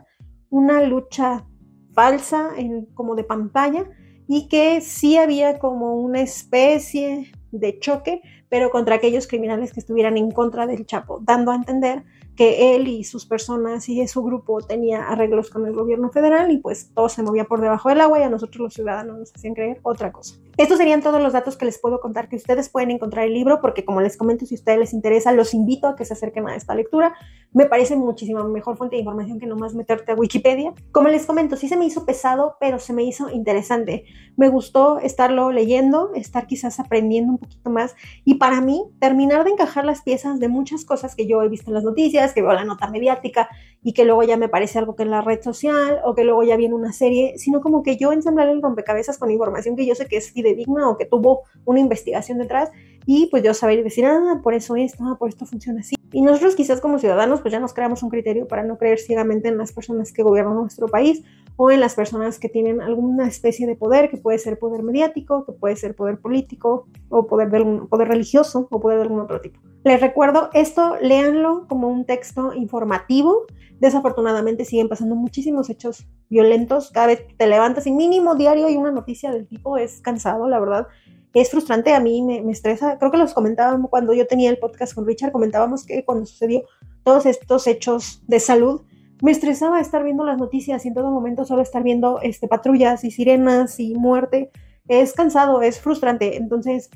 [0.50, 1.46] una lucha
[1.92, 3.84] falsa, en, como de pantalla,
[4.30, 10.18] y que sí había como una especie de choque, pero contra aquellos criminales que estuvieran
[10.18, 12.04] en contra del Chapo, dando a entender
[12.42, 16.58] que él y sus personas y su grupo tenía arreglos con el gobierno federal y
[16.58, 19.54] pues todo se movía por debajo del agua y a nosotros los ciudadanos nos hacían
[19.54, 20.38] creer otra cosa.
[20.58, 23.62] Estos serían todos los datos que les puedo contar que ustedes pueden encontrar el libro
[23.62, 26.48] porque como les comento si a ustedes les interesa los invito a que se acerquen
[26.48, 27.14] a esta lectura.
[27.54, 30.74] Me parece muchísima mejor fuente de información que nomás meterte a Wikipedia.
[30.92, 34.06] Como les comento, sí se me hizo pesado, pero se me hizo interesante.
[34.38, 39.52] Me gustó estarlo leyendo, estar quizás aprendiendo un poquito más y para mí terminar de
[39.52, 42.54] encajar las piezas de muchas cosas que yo he visto en las noticias, que veo
[42.54, 43.50] la nota mediática
[43.84, 46.44] y que luego ya me parece algo que en la red social o que luego
[46.44, 49.96] ya viene una serie, sino como que yo ensamblar el rompecabezas con información que yo
[49.96, 52.70] sé que es fidedigna o que tuvo una investigación detrás
[53.06, 55.96] y pues yo saber decir, ah, por eso esto, ah, por esto funciona así.
[56.12, 59.48] Y nosotros quizás como ciudadanos pues ya nos creamos un criterio para no creer ciegamente
[59.48, 61.24] en las personas que gobiernan nuestro país
[61.56, 65.46] o en las personas que tienen alguna especie de poder, que puede ser poder mediático,
[65.46, 67.50] que puede ser poder político o poder,
[67.90, 69.60] poder religioso o poder de algún otro tipo.
[69.84, 73.46] Les recuerdo, esto léanlo como un texto informativo.
[73.80, 76.92] Desafortunadamente siguen pasando muchísimos hechos violentos.
[76.92, 79.78] Cada vez te levantas y mínimo diario hay una noticia del tipo.
[79.78, 80.88] Es cansado, la verdad
[81.34, 82.98] es frustrante, a mí me, estresa.
[83.00, 86.64] Creo que los comentábamos cuando yo tenía el podcast con Richard, comentábamos que cuando sucedió
[87.04, 88.82] todos estos hechos de salud,
[89.22, 93.04] me estresaba estar viendo las noticias y en todo momento solo estar viendo este, patrullas
[93.04, 94.52] y sirenas y muerte.
[94.88, 96.38] Es cansado, es frustrante.
[96.38, 96.90] Entonces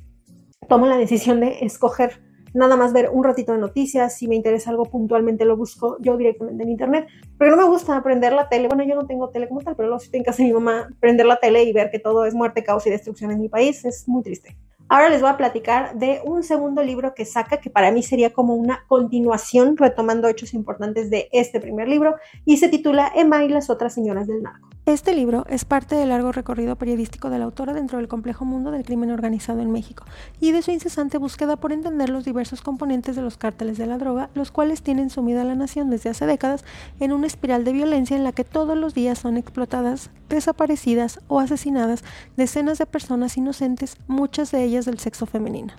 [0.67, 2.19] tomo la decisión de escoger
[2.55, 6.15] nada más ver un ratito de noticias, si me interesa algo puntualmente lo busco yo
[6.15, 7.07] directamente en internet,
[7.38, 9.89] pero no me gusta prender la tele, bueno yo no tengo tele como tal, pero
[9.89, 12.25] luego si estoy en casa de mi mamá, prender la tele y ver que todo
[12.25, 14.55] es muerte, caos y destrucción en mi país es muy triste.
[14.88, 18.34] Ahora les voy a platicar de un segundo libro que saca, que para mí sería
[18.34, 23.50] como una continuación, retomando hechos importantes de este primer libro, y se titula Emma y
[23.50, 24.69] las otras señoras del narco.
[24.86, 28.69] Este libro es parte del largo recorrido periodístico de la autora dentro del complejo mundo
[28.69, 30.06] del crimen organizado en México
[30.39, 33.98] y de su incesante búsqueda por entender los diversos componentes de los cárteles de la
[33.98, 36.63] droga, los cuales tienen sumida a la nación desde hace décadas
[37.00, 41.39] en una espiral de violencia en la que todos los días son explotadas, desaparecidas o
[41.39, 42.04] asesinadas
[42.38, 45.74] decenas de personas inocentes, muchas de ellas del sexo femenino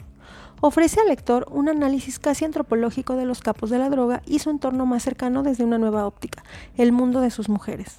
[0.63, 4.51] ofrece al lector un análisis casi antropológico de los capos de la droga y su
[4.51, 6.43] entorno más cercano desde una nueva óptica,
[6.77, 7.99] el mundo de sus mujeres.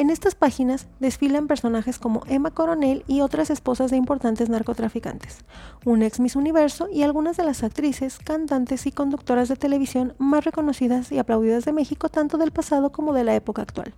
[0.00, 5.44] En estas páginas desfilan personajes como Emma Coronel y otras esposas de importantes narcotraficantes,
[5.84, 10.46] un ex Miss Universo y algunas de las actrices, cantantes y conductoras de televisión más
[10.46, 13.92] reconocidas y aplaudidas de México tanto del pasado como de la época actual,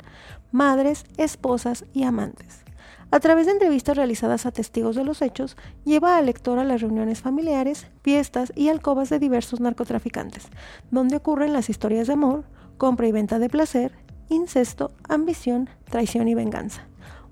[0.50, 2.64] madres, esposas y amantes.
[3.12, 6.80] A través de entrevistas realizadas a testigos de los hechos, lleva al lector a las
[6.80, 10.48] reuniones familiares, fiestas y alcobas de diversos narcotraficantes,
[10.90, 12.42] donde ocurren las historias de amor,
[12.76, 14.01] compra y venta de placer,
[14.32, 16.86] incesto, ambición, traición y venganza.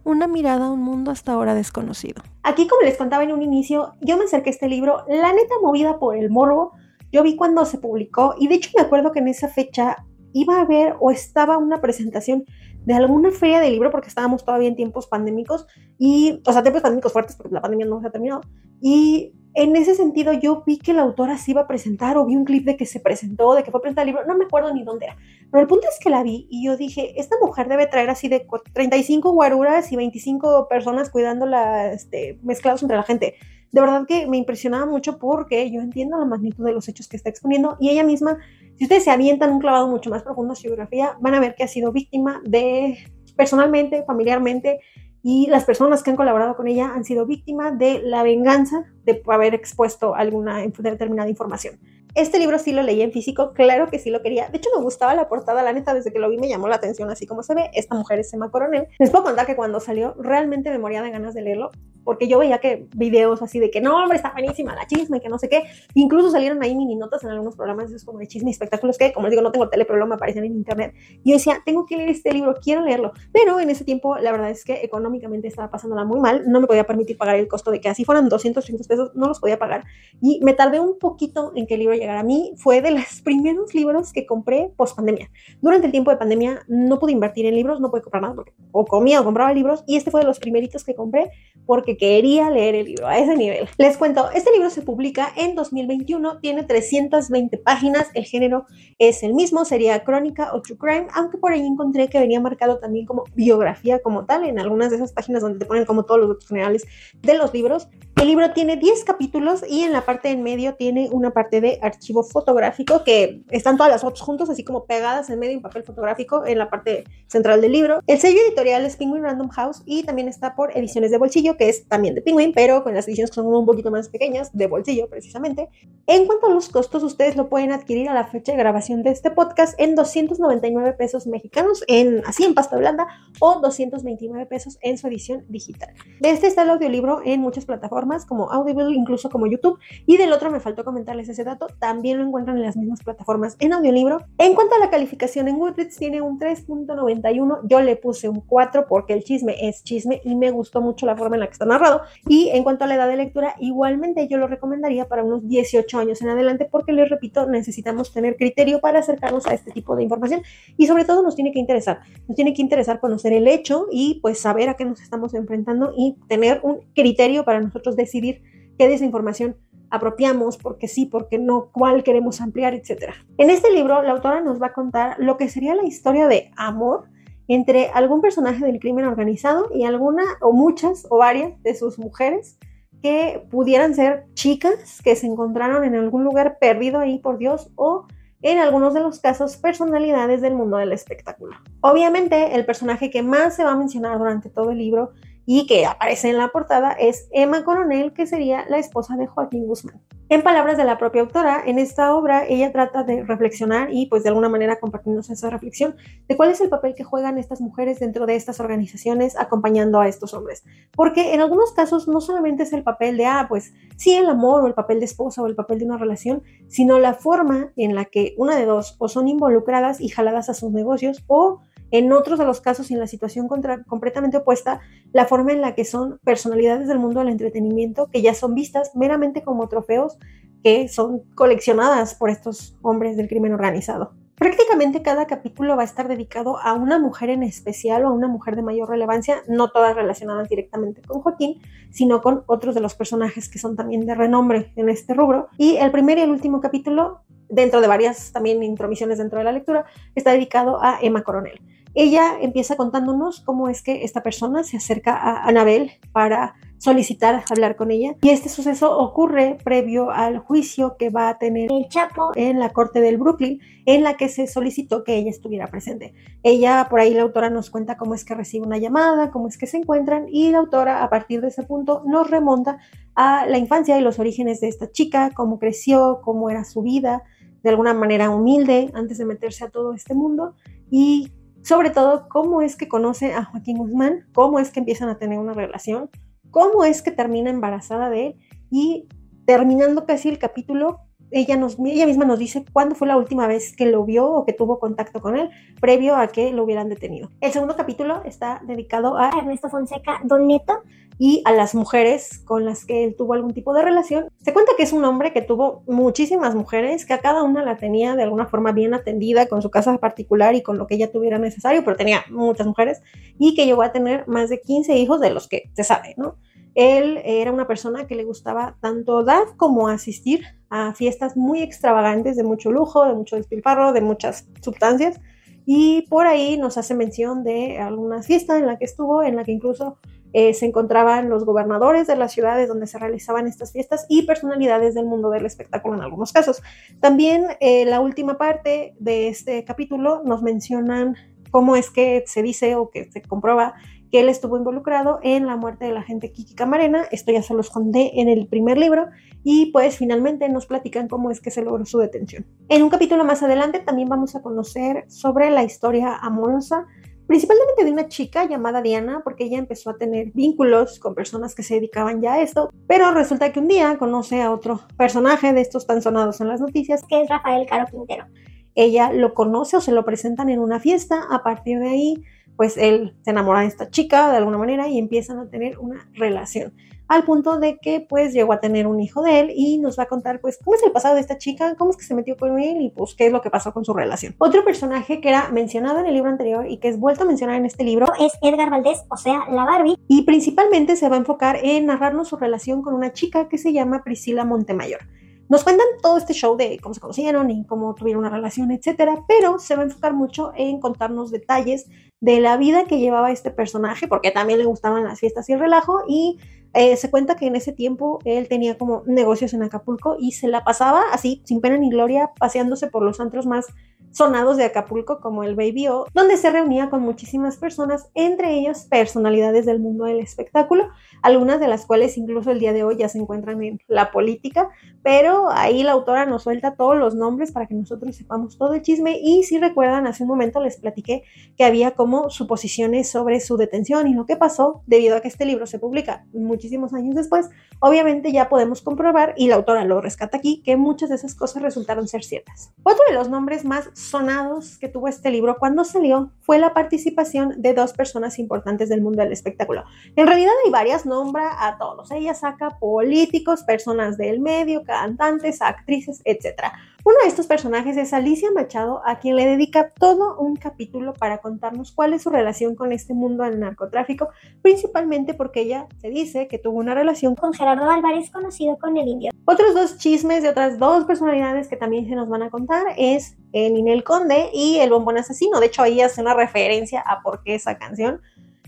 [0.04, 2.22] Una mirada a un mundo hasta ahora desconocido.
[2.42, 5.54] Aquí, como les contaba en un inicio, yo me acerqué a este libro, la neta
[5.62, 6.72] movida por el morbo.
[7.12, 9.96] Yo vi cuando se publicó y de hecho me acuerdo que en esa fecha
[10.32, 12.44] iba a haber o estaba una presentación
[12.84, 15.66] de alguna feria de libro porque estábamos todavía en tiempos pandémicos
[15.98, 18.40] y, o sea, tiempos pandémicos fuertes porque la pandemia no se ha terminado.
[18.80, 22.36] Y en ese sentido yo vi que la autora se iba a presentar o vi
[22.36, 24.44] un clip de que se presentó, de que fue a presentar el libro, no me
[24.44, 25.16] acuerdo ni dónde era,
[25.50, 28.28] pero el punto es que la vi y yo dije, esta mujer debe traer así
[28.28, 33.34] de 35 guaruras y 25 personas cuidándola, este, mezclados entre la gente.
[33.72, 37.16] De verdad que me impresionaba mucho porque yo entiendo la magnitud de los hechos que
[37.16, 38.38] está exponiendo y ella misma,
[38.76, 41.54] si ustedes se avientan un clavado mucho más profundo a su biografía, van a ver
[41.54, 42.98] que ha sido víctima de,
[43.36, 44.80] personalmente, familiarmente,
[45.22, 49.22] y las personas que han colaborado con ella han sido víctimas de la venganza de
[49.26, 51.78] haber expuesto alguna determinada información.
[52.14, 54.48] Este libro sí lo leí en físico, claro que sí lo quería.
[54.48, 56.76] De hecho, me gustaba la portada, la neta, desde que lo vi me llamó la
[56.76, 57.70] atención, así como se ve.
[57.74, 58.88] Esta mujer es Emma Coronel.
[58.98, 61.70] Les puedo contar que cuando salió, realmente me moría de ganas de leerlo
[62.04, 65.28] porque yo veía que videos así de que no, hombre, está buenísima la chisme, que
[65.28, 65.64] no sé qué.
[65.94, 69.12] Incluso salieron ahí mini notas en algunos programas esos como de chisme y espectáculos que,
[69.12, 70.94] como les digo, no tengo tele, pero me aparecen en internet.
[71.22, 73.12] Y yo decía, tengo que leer este libro, quiero leerlo.
[73.32, 76.66] Pero en ese tiempo, la verdad es que económicamente estaba pasándola muy mal, no me
[76.66, 79.58] podía permitir pagar el costo de que así fueran 200, 300 pesos, no los podía
[79.58, 79.84] pagar.
[80.20, 82.52] Y me tardé un poquito en que el libro llegara a mí.
[82.56, 85.30] Fue de los primeros libros que compré post pandemia.
[85.60, 88.52] Durante el tiempo de pandemia no pude invertir en libros, no pude comprar nada porque
[88.72, 89.84] o comía o compraba libros.
[89.86, 91.30] Y este fue de los primeritos que compré
[91.66, 93.68] porque quería leer el libro a ese nivel.
[93.78, 98.66] Les cuento, este libro se publica en 2021, tiene 320 páginas, el género
[98.98, 102.78] es el mismo, sería crónica o true crime, aunque por ahí encontré que venía marcado
[102.78, 106.20] también como biografía como tal en algunas de esas páginas donde te ponen como todos
[106.20, 106.86] los datos generales
[107.22, 107.88] de los libros.
[108.20, 111.78] El libro tiene 10 capítulos y en la parte en medio tiene una parte de
[111.90, 115.82] archivo fotográfico que están todas las fotos juntos, así como pegadas en medio en papel
[115.82, 118.00] fotográfico en la parte central del libro.
[118.06, 121.68] El sello editorial es Penguin Random House y también está por Ediciones de Bolsillo, que
[121.68, 124.66] es también de Penguin, pero con las ediciones que son un poquito más pequeñas, de
[124.66, 125.68] bolsillo precisamente.
[126.06, 129.10] En cuanto a los costos, ustedes lo pueden adquirir a la fecha de grabación de
[129.10, 133.06] este podcast en 299 pesos mexicanos, en, así en pasta blanda,
[133.40, 135.92] o 229 pesos en su edición digital.
[136.20, 139.78] De este está el audiolibro en muchas plataformas como Audible, incluso como YouTube.
[140.06, 143.56] Y del otro me faltó comentarles ese dato, también lo encuentran en las mismas plataformas
[143.58, 144.20] en audiolibro.
[144.38, 147.60] En cuanto a la calificación en Goodreads, tiene un 3.91.
[147.64, 151.16] Yo le puse un 4 porque el chisme es chisme y me gustó mucho la
[151.16, 152.02] forma en la que está narrado.
[152.28, 155.98] Y en cuanto a la edad de lectura, igualmente yo lo recomendaría para unos 18
[155.98, 160.02] años en adelante porque les repito, necesitamos tener criterio para acercarnos a este tipo de
[160.02, 160.42] información
[160.76, 164.20] y sobre todo nos tiene que interesar, nos tiene que interesar conocer el hecho y
[164.20, 168.42] pues saber a qué nos estamos enfrentando y tener un criterio para nosotros decidir
[168.78, 169.56] qué desinformación
[169.90, 173.12] apropiamos, porque sí, porque no, cuál queremos ampliar, etc.
[173.38, 176.50] En este libro, la autora nos va a contar lo que sería la historia de
[176.56, 177.04] amor
[177.48, 182.58] entre algún personaje del crimen organizado y alguna o muchas o varias de sus mujeres
[183.02, 188.06] que pudieran ser chicas que se encontraron en algún lugar perdido ahí por Dios o
[188.42, 191.56] en algunos de los casos personalidades del mundo del espectáculo.
[191.80, 195.10] Obviamente el personaje que más se va a mencionar durante todo el libro
[195.52, 199.66] y que aparece en la portada es Emma Coronel, que sería la esposa de Joaquín
[199.66, 200.00] Guzmán.
[200.28, 204.22] En palabras de la propia autora, en esta obra ella trata de reflexionar y pues
[204.22, 205.96] de alguna manera compartirnos esa reflexión
[206.28, 210.06] de cuál es el papel que juegan estas mujeres dentro de estas organizaciones acompañando a
[210.06, 210.62] estos hombres.
[210.92, 214.62] Porque en algunos casos no solamente es el papel de, ah, pues sí, el amor
[214.62, 217.96] o el papel de esposa o el papel de una relación, sino la forma en
[217.96, 222.12] la que una de dos o son involucradas y jaladas a sus negocios o en
[222.12, 224.80] otros de los casos, en la situación completamente opuesta,
[225.12, 228.92] la forma en la que son personalidades del mundo del entretenimiento que ya son vistas
[228.94, 230.18] meramente como trofeos
[230.62, 234.12] que son coleccionadas por estos hombres del crimen organizado.
[234.40, 238.26] Prácticamente cada capítulo va a estar dedicado a una mujer en especial o a una
[238.26, 242.94] mujer de mayor relevancia, no todas relacionadas directamente con Joaquín, sino con otros de los
[242.94, 245.48] personajes que son también de renombre en este rubro.
[245.58, 249.52] Y el primer y el último capítulo, dentro de varias también intromisiones dentro de la
[249.52, 251.60] lectura, está dedicado a Emma Coronel.
[251.94, 257.76] Ella empieza contándonos cómo es que esta persona se acerca a Anabel para solicitar hablar
[257.76, 258.14] con ella.
[258.22, 262.70] Y este suceso ocurre previo al juicio que va a tener el Chapo en la
[262.70, 266.14] corte del Brooklyn, en la que se solicitó que ella estuviera presente.
[266.42, 269.58] Ella, por ahí la autora nos cuenta cómo es que recibe una llamada, cómo es
[269.58, 272.78] que se encuentran y la autora a partir de ese punto nos remonta
[273.14, 277.22] a la infancia y los orígenes de esta chica, cómo creció, cómo era su vida,
[277.62, 280.54] de alguna manera humilde antes de meterse a todo este mundo
[280.90, 281.30] y
[281.62, 285.38] sobre todo cómo es que conoce a Joaquín Guzmán, cómo es que empiezan a tener
[285.38, 286.10] una relación,
[286.50, 288.36] cómo es que termina embarazada de él
[288.70, 289.08] y
[289.44, 291.00] terminando casi el capítulo,
[291.32, 294.80] ella, misma nos dice cuándo fue la última vez que lo vio o que tuvo
[294.80, 297.30] contacto con él, previo a que lo hubieran detenido.
[297.40, 300.82] El segundo capítulo está dedicado a Ernesto Fonseca Don Neto
[301.22, 304.30] y a las mujeres con las que él tuvo algún tipo de relación.
[304.42, 307.76] Se cuenta que es un hombre que tuvo muchísimas mujeres, que a cada una la
[307.76, 311.12] tenía de alguna forma bien atendida con su casa particular y con lo que ella
[311.12, 313.02] tuviera necesario, pero tenía muchas mujeres
[313.38, 316.38] y que llegó a tener más de 15 hijos de los que se sabe, ¿no?
[316.74, 322.34] Él era una persona que le gustaba tanto dar como asistir a fiestas muy extravagantes,
[322.38, 325.20] de mucho lujo, de mucho despilfarro, de muchas sustancias.
[325.66, 329.44] Y por ahí nos hace mención de alguna fiesta en la que estuvo, en la
[329.44, 329.98] que incluso
[330.32, 334.94] eh, se encontraban los gobernadores de las ciudades donde se realizaban estas fiestas y personalidades
[334.94, 336.62] del mundo del espectáculo en algunos casos.
[337.00, 341.16] También eh, la última parte de este capítulo nos mencionan
[341.50, 343.74] cómo es que se dice o que se comprueba
[344.10, 347.04] que él estuvo involucrado en la muerte de la gente Kiki Camarena.
[347.10, 349.06] Esto ya se lo escondé en el primer libro
[349.44, 352.44] y pues finalmente nos platican cómo es que se logró su detención.
[352.68, 356.86] En un capítulo más adelante también vamos a conocer sobre la historia amorosa
[357.30, 361.62] principalmente de una chica llamada Diana, porque ella empezó a tener vínculos con personas que
[361.62, 365.60] se dedicaban ya a esto, pero resulta que un día conoce a otro personaje de
[365.60, 368.26] estos tan sonados en las noticias, que es Rafael Caro Quintero.
[368.74, 372.24] Ella lo conoce o se lo presentan en una fiesta, a partir de ahí
[372.56, 376.10] pues él se enamora de esta chica de alguna manera y empiezan a tener una
[376.14, 376.74] relación
[377.10, 380.04] al punto de que pues llegó a tener un hijo de él y nos va
[380.04, 382.36] a contar pues cómo es el pasado de esta chica, cómo es que se metió
[382.36, 384.36] con él y pues qué es lo que pasó con su relación.
[384.38, 387.56] Otro personaje que era mencionado en el libro anterior y que es vuelto a mencionar
[387.56, 389.96] en este libro es Edgar Valdés, o sea, la Barbie.
[390.06, 393.72] Y principalmente se va a enfocar en narrarnos su relación con una chica que se
[393.72, 395.00] llama Priscila Montemayor.
[395.48, 399.24] Nos cuentan todo este show de cómo se conocieron y cómo tuvieron una relación, etcétera,
[399.26, 401.88] pero se va a enfocar mucho en contarnos detalles
[402.20, 405.58] de la vida que llevaba este personaje, porque también le gustaban las fiestas y el
[405.58, 406.38] relajo, y
[406.72, 410.48] eh, se cuenta que en ese tiempo él tenía como negocios en Acapulco y se
[410.48, 413.66] la pasaba así, sin pena ni gloria, paseándose por los antros más
[414.12, 418.86] sonados de Acapulco como el Baby O, donde se reunía con muchísimas personas, entre ellas
[418.90, 420.88] personalidades del mundo del espectáculo,
[421.22, 424.70] algunas de las cuales incluso el día de hoy ya se encuentran en la política,
[425.02, 428.82] pero ahí la autora nos suelta todos los nombres para que nosotros sepamos todo el
[428.82, 431.22] chisme y si recuerdan, hace un momento les platiqué
[431.56, 435.44] que había como suposiciones sobre su detención y lo que pasó debido a que este
[435.44, 437.48] libro se publica muchísimos años después,
[437.80, 441.62] obviamente ya podemos comprobar y la autora lo rescata aquí que muchas de esas cosas
[441.62, 442.72] resultaron ser ciertas.
[442.82, 447.60] Otro de los nombres más sonados que tuvo este libro cuando salió fue la participación
[447.60, 449.84] de dos personas importantes del mundo del espectáculo.
[450.16, 452.10] En realidad hay varias, nombra a todos.
[452.10, 456.72] Ella saca políticos, personas del medio, cantantes, actrices, etc.
[457.02, 461.38] Uno de estos personajes es Alicia Machado, a quien le dedica todo un capítulo para
[461.38, 464.28] contarnos cuál es su relación con este mundo del narcotráfico,
[464.60, 469.08] principalmente porque ella se dice que tuvo una relación con Gerardo Álvarez, conocido con el
[469.08, 469.30] indio.
[469.46, 473.34] Otros dos chismes de otras dos personalidades que también se nos van a contar es
[473.52, 475.58] el Ninel Conde y el Bombón Asesino.
[475.58, 478.20] De hecho, ahí hace una referencia a por qué esa canción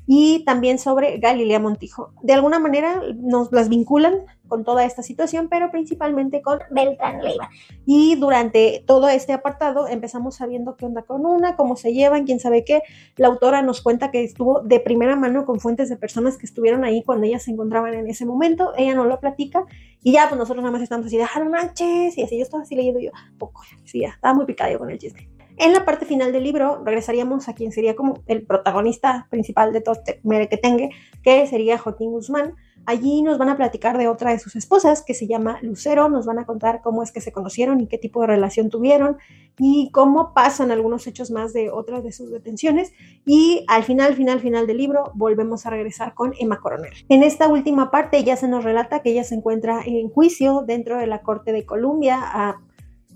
[0.07, 2.13] y también sobre Galilea Montijo.
[2.23, 7.49] De alguna manera nos las vinculan con toda esta situación, pero principalmente con Beltrán Leiva.
[7.87, 12.41] Y durante todo este apartado empezamos sabiendo qué onda con una, cómo se llevan, quién
[12.41, 12.83] sabe qué.
[13.17, 16.85] La autora nos cuenta que estuvo de primera mano con fuentes de personas que estuvieron
[16.85, 18.73] ahí cuando ellas se encontraban en ese momento.
[18.77, 19.65] Ella no lo platica
[20.03, 22.43] Y ya, pues nosotros nada más estamos así de, ah, no manches, y así yo
[22.43, 25.29] estaba así leyendo yo, poco, sí, ya, estaba muy picado con el chiste.
[25.57, 29.81] En la parte final del libro regresaríamos a quien sería como el protagonista principal de
[29.81, 30.91] todo este merequetengue,
[31.23, 32.55] que sería Joaquín Guzmán.
[32.85, 36.27] Allí nos van a platicar de otra de sus esposas, que se llama Lucero, nos
[36.27, 39.19] van a contar cómo es que se conocieron y qué tipo de relación tuvieron
[39.57, 42.93] y cómo pasan algunos hechos más de otras de sus detenciones.
[43.25, 46.93] Y al final, final, final del libro, volvemos a regresar con Emma Coronel.
[47.09, 50.99] En esta última parte ya se nos relata que ella se encuentra en juicio dentro
[50.99, 52.19] de la Corte de Columbia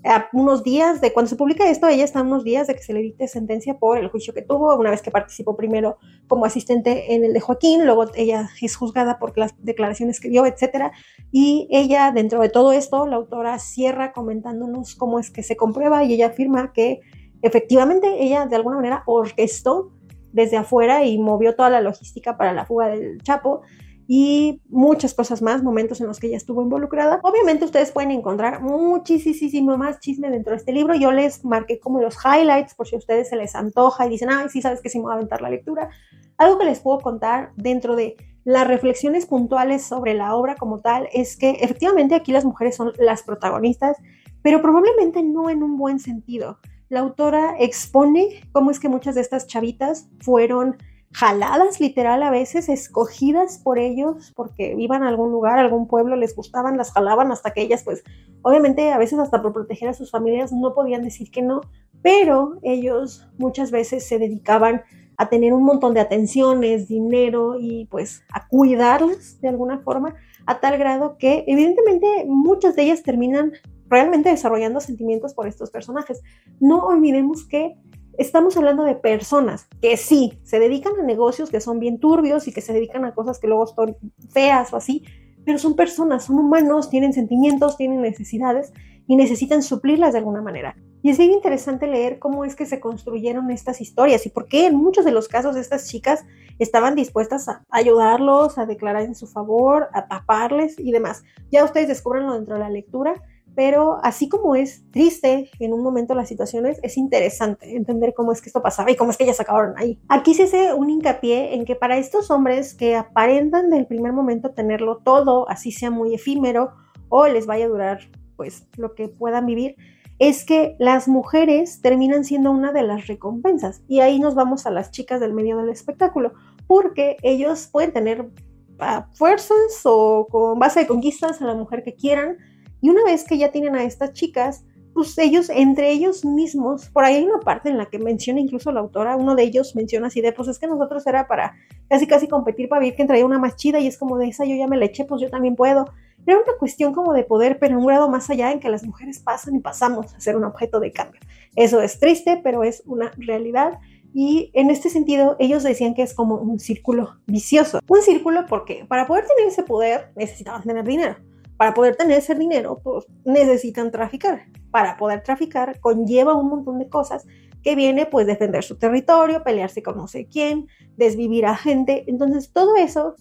[0.03, 2.81] a unos días de cuando se publica esto, ella está a unos días de que
[2.81, 6.45] se le dicte sentencia por el juicio que tuvo, una vez que participó primero como
[6.45, 10.91] asistente en el de Joaquín, luego ella es juzgada por las declaraciones que dio, etcétera,
[11.31, 16.03] y ella dentro de todo esto, la autora cierra comentándonos cómo es que se comprueba
[16.03, 17.01] y ella afirma que
[17.41, 19.91] efectivamente ella de alguna manera orquestó
[20.31, 23.61] desde afuera y movió toda la logística para la fuga del Chapo
[24.07, 27.19] y muchas cosas más, momentos en los que ella estuvo involucrada.
[27.23, 30.95] Obviamente ustedes pueden encontrar muchísimo más chisme dentro de este libro.
[30.95, 34.29] Yo les marqué como los highlights por si a ustedes se les antoja y dicen,
[34.31, 35.89] ay, sí, sabes que sí me voy a aventar la lectura.
[36.37, 41.09] Algo que les puedo contar dentro de las reflexiones puntuales sobre la obra como tal
[41.11, 43.97] es que efectivamente aquí las mujeres son las protagonistas,
[44.41, 46.59] pero probablemente no en un buen sentido.
[46.87, 50.77] La autora expone cómo es que muchas de estas chavitas fueron
[51.11, 56.35] jaladas literal a veces, escogidas por ellos porque iban a algún lugar, algún pueblo, les
[56.35, 58.03] gustaban, las jalaban hasta que ellas pues
[58.41, 61.61] obviamente a veces hasta por proteger a sus familias no podían decir que no,
[62.01, 64.83] pero ellos muchas veces se dedicaban
[65.17, 70.59] a tener un montón de atenciones, dinero y pues a cuidarlas de alguna forma a
[70.59, 73.53] tal grado que evidentemente muchas de ellas terminan
[73.89, 76.21] realmente desarrollando sentimientos por estos personajes.
[76.59, 77.77] No olvidemos que
[78.17, 82.53] estamos hablando de personas que sí, se dedican a negocios que son bien turbios y
[82.53, 83.95] que se dedican a cosas que luego son
[84.29, 85.03] feas o así,
[85.45, 88.73] pero son personas, son humanos, tienen sentimientos, tienen necesidades
[89.07, 90.75] y necesitan suplirlas de alguna manera.
[91.01, 94.65] Y es bien interesante leer cómo es que se construyeron estas historias y por qué
[94.65, 96.25] en muchos de los casos estas chicas
[96.59, 101.23] estaban dispuestas a ayudarlos, a declarar en su favor, a taparles y demás.
[101.51, 103.13] Ya ustedes descubrenlo dentro de la lectura
[103.57, 108.39] pero así como es triste en un momento las situaciones, es interesante entender cómo es
[108.39, 109.99] que esto pasaba y cómo es que ellas acabaron ahí.
[110.09, 114.51] Aquí se hace un hincapié en que para estos hombres que aparentan del primer momento
[114.51, 116.73] tenerlo todo, así sea muy efímero
[117.09, 117.99] o les vaya a durar
[118.35, 119.75] pues lo que puedan vivir,
[120.19, 123.81] es que las mujeres terminan siendo una de las recompensas.
[123.87, 126.33] Y ahí nos vamos a las chicas del medio del espectáculo,
[126.67, 128.29] porque ellos pueden tener
[128.77, 132.37] ah, fuerzas o con base de conquistas a la mujer que quieran,
[132.81, 134.65] y una vez que ya tienen a estas chicas,
[134.97, 138.71] pues ellos, entre ellos mismos, por ahí hay una parte en la que menciona incluso
[138.71, 141.55] la autora, uno de ellos menciona así de, pues es que nosotros era para
[141.87, 144.43] casi casi competir para ver quién traía una más chida y es como de esa
[144.43, 145.85] yo ya me la eché, pues yo también puedo.
[146.25, 148.83] Era una cuestión como de poder, pero en un grado más allá en que las
[148.83, 151.21] mujeres pasan y pasamos a ser un objeto de cambio.
[151.55, 153.77] Eso es triste, pero es una realidad.
[154.15, 157.81] Y en este sentido, ellos decían que es como un círculo vicioso.
[157.87, 161.17] Un círculo porque para poder tener ese poder necesitaban tener dinero
[161.57, 164.45] para poder tener ese dinero, pues necesitan traficar.
[164.71, 167.25] Para poder traficar conlleva un montón de cosas
[167.63, 172.05] que viene pues defender su territorio, pelearse con no sé quién, desvivir a gente.
[172.07, 173.15] Entonces todo eso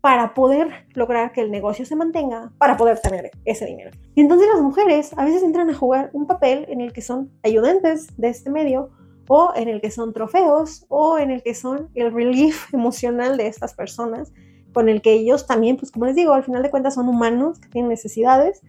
[0.00, 3.90] para poder lograr que el negocio se mantenga, para poder tener ese dinero.
[4.14, 7.32] Y entonces las mujeres a veces entran a jugar un papel en el que son
[7.42, 8.90] ayudantes de este medio
[9.28, 13.46] o en el que son trofeos o en el que son el relief emocional de
[13.46, 14.32] estas personas
[14.74, 17.58] con el que ellos también, pues como les digo, al final de cuentas son humanos
[17.58, 18.60] que tienen necesidades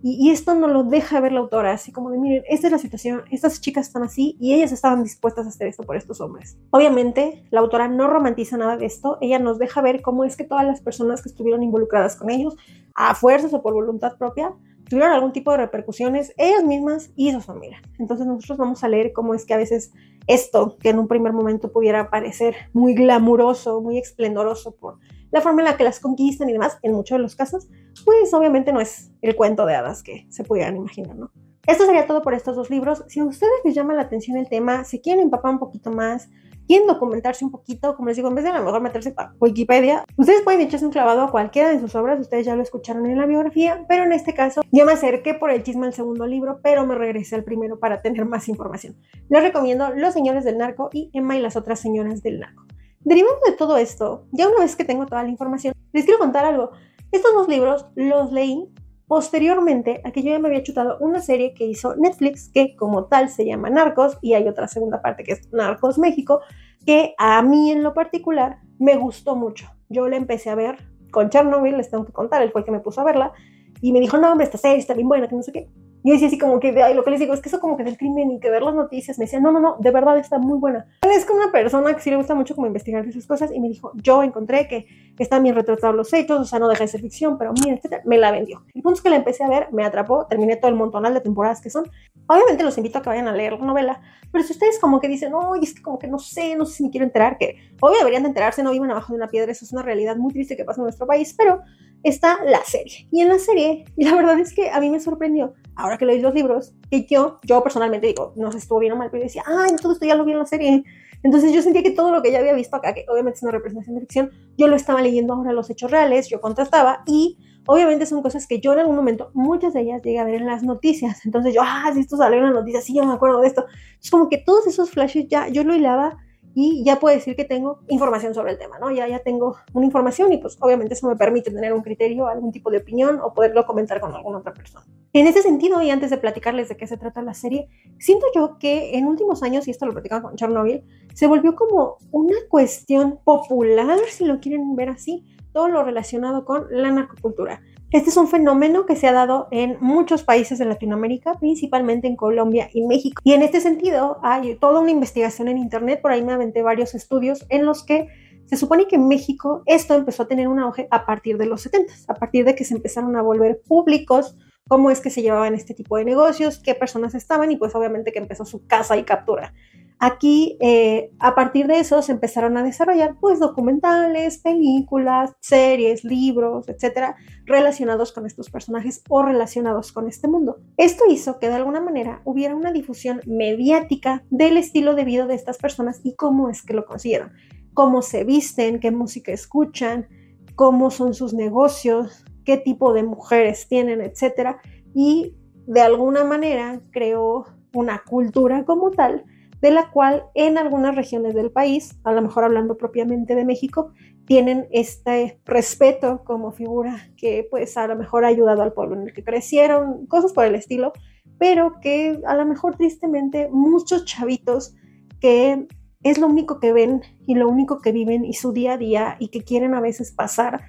[0.00, 2.78] y, esto no lo deja ver la autora, así como de, miren, esta es la
[2.78, 6.56] situación, estas chicas están así y ellas estaban dispuestas a hacer esto por estos hombres.
[6.70, 10.44] Obviamente, la autora no romantiza nada de esto, ella nos deja ver cómo es que
[10.44, 12.56] todas las personas que estuvieron involucradas con ellos,
[12.94, 14.54] a fuerzas o por voluntad propia,
[14.88, 17.82] tuvieron algún tipo de repercusiones, ellas mismas y su familia.
[17.98, 19.92] Entonces nosotros vamos a leer cómo es que a veces
[20.28, 24.98] esto, que en un primer momento pudiera parecer muy glamuroso, muy esplendoroso por
[25.30, 27.68] la forma en la que las conquistan y demás, en muchos de los casos,
[28.04, 31.30] pues obviamente no es el cuento de hadas que se pudieran imaginar, ¿no?
[31.66, 33.04] Esto sería todo por estos dos libros.
[33.08, 36.30] Si a ustedes les llama la atención el tema, si quieren empapar un poquito más,
[36.66, 39.32] quieren documentarse un poquito, como les digo, en vez de a lo mejor meterse a
[39.40, 43.06] Wikipedia, ustedes pueden echarse un clavado a cualquiera de sus obras, ustedes ya lo escucharon
[43.06, 46.26] en la biografía, pero en este caso yo me acerqué por el chisme al segundo
[46.26, 48.96] libro, pero me regresé al primero para tener más información.
[49.28, 52.64] Les recomiendo Los Señores del Narco y Emma y las otras señoras del narco.
[53.00, 56.44] Derivando de todo esto, ya una vez que tengo toda la información, les quiero contar
[56.44, 56.70] algo.
[57.10, 58.68] Estos dos libros los leí
[59.06, 63.06] posteriormente a que yo ya me había chutado una serie que hizo Netflix, que como
[63.06, 66.40] tal se llama Narcos, y hay otra segunda parte que es Narcos México,
[66.84, 69.66] que a mí en lo particular me gustó mucho.
[69.88, 70.76] Yo la empecé a ver
[71.10, 73.32] con Chernobyl, les tengo que contar, él fue el que me puso a verla,
[73.80, 75.70] y me dijo, no, hombre, esta serie está bien buena, que no sé qué.
[76.08, 77.84] Y decía así como que, ay, lo que les digo es que eso como que
[77.84, 80.38] del crimen y que ver las noticias, me decía, no, no, no, de verdad está
[80.38, 80.86] muy buena.
[81.02, 83.68] Es como una persona que sí le gusta mucho como investigar esas cosas y me
[83.68, 84.86] dijo, yo encontré que
[85.18, 88.00] están bien retratados los hechos, o sea, no deja de ser ficción, pero mira, etcétera,
[88.06, 88.64] me la vendió.
[88.74, 91.20] El punto es que la empecé a ver, me atrapó, terminé todo el montonal de
[91.20, 91.84] temporadas que son.
[92.26, 94.00] Obviamente los invito a que vayan a leer la novela,
[94.32, 96.76] pero si ustedes como que dicen, oye, es que como que no sé, no sé
[96.76, 99.52] si me quiero enterar, que hoy deberían de enterarse, no viven abajo de una piedra,
[99.52, 101.60] eso es una realidad muy triste que pasa en nuestro país, pero
[102.02, 103.08] está la serie.
[103.10, 106.20] Y en la serie, la verdad es que a mí me sorprendió, ahora que leí
[106.20, 109.26] los libros, que yo, yo personalmente digo, no sé estuvo bien o mal, pero yo
[109.26, 110.84] decía, ay, todo esto ya lo vi en la serie.
[111.22, 113.52] Entonces yo sentía que todo lo que ya había visto acá, que obviamente es una
[113.52, 118.06] representación de ficción, yo lo estaba leyendo ahora los hechos reales, yo contrastaba y obviamente
[118.06, 120.62] son cosas que yo en algún momento, muchas de ellas llegué a ver en las
[120.62, 121.24] noticias.
[121.26, 123.66] Entonces yo, ah, si esto salió en las noticias, sí, yo me acuerdo de esto.
[124.02, 126.16] Es como que todos esos flashes ya yo lo hilaba
[126.60, 128.90] y ya puedo decir que tengo información sobre el tema, ¿no?
[128.90, 132.50] Ya, ya tengo una información y pues obviamente eso me permite tener un criterio, algún
[132.50, 134.84] tipo de opinión o poderlo comentar con alguna otra persona.
[135.12, 137.68] En ese sentido, y antes de platicarles de qué se trata la serie,
[138.00, 140.82] siento yo que en últimos años, y esto lo platicaba con Chernobyl,
[141.14, 146.66] se volvió como una cuestión popular, si lo quieren ver así, todo lo relacionado con
[146.70, 147.62] la narcocultura.
[147.90, 152.16] Este es un fenómeno que se ha dado en muchos países de Latinoamérica, principalmente en
[152.16, 153.22] Colombia y México.
[153.24, 156.94] Y en este sentido hay toda una investigación en Internet, por ahí me aventé varios
[156.94, 158.08] estudios en los que
[158.44, 161.62] se supone que en México esto empezó a tener un auge a partir de los
[161.62, 164.36] 70, a partir de que se empezaron a volver públicos
[164.68, 168.12] cómo es que se llevaban este tipo de negocios, qué personas estaban y pues obviamente
[168.12, 169.54] que empezó su caza y captura.
[170.00, 176.68] Aquí, eh, a partir de eso, se empezaron a desarrollar pues documentales, películas, series, libros,
[176.68, 180.60] etcétera, relacionados con estos personajes o relacionados con este mundo.
[180.76, 185.34] Esto hizo que de alguna manera hubiera una difusión mediática del estilo de vida de
[185.34, 187.32] estas personas y cómo es que lo consiguieron,
[187.74, 190.06] cómo se visten, qué música escuchan,
[190.54, 194.60] cómo son sus negocios, qué tipo de mujeres tienen, etcétera,
[194.94, 195.34] y
[195.66, 199.24] de alguna manera creó una cultura como tal
[199.60, 203.92] de la cual en algunas regiones del país, a lo mejor hablando propiamente de México,
[204.24, 209.08] tienen este respeto como figura que pues a lo mejor ha ayudado al pueblo en
[209.08, 210.92] el que crecieron, cosas por el estilo,
[211.38, 214.74] pero que a lo mejor tristemente muchos chavitos
[215.20, 215.66] que
[216.02, 219.16] es lo único que ven y lo único que viven y su día a día
[219.18, 220.62] y que quieren a veces pasar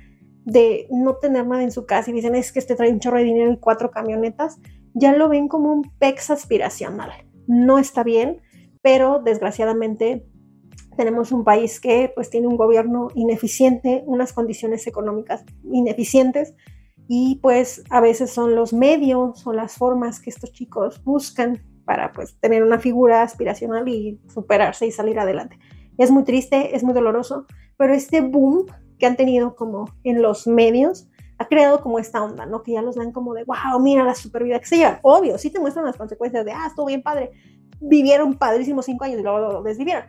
[0.45, 3.17] de no tener nada en su casa y dicen es que este trae un chorro
[3.17, 4.57] de dinero y cuatro camionetas,
[4.93, 7.11] ya lo ven como un pex aspiracional.
[7.45, 8.41] No está bien,
[8.81, 10.25] pero desgraciadamente
[10.97, 16.55] tenemos un país que pues tiene un gobierno ineficiente, unas condiciones económicas ineficientes
[17.07, 22.11] y pues a veces son los medios o las formas que estos chicos buscan para
[22.11, 25.57] pues tener una figura aspiracional y superarse y salir adelante.
[25.97, 27.45] Es muy triste, es muy doloroso,
[27.77, 28.65] pero este boom
[28.99, 31.09] que han tenido como en los medios
[31.39, 32.61] ha creado como esta onda, ¿no?
[32.61, 34.99] Que ya los dan como de, wow, mira la super vida que se lleva.
[35.01, 37.31] Obvio, sí te muestran las consecuencias de, ah, estuvo bien padre,
[37.79, 40.03] vivieron padrísimos cinco años y luego lo desvivieron.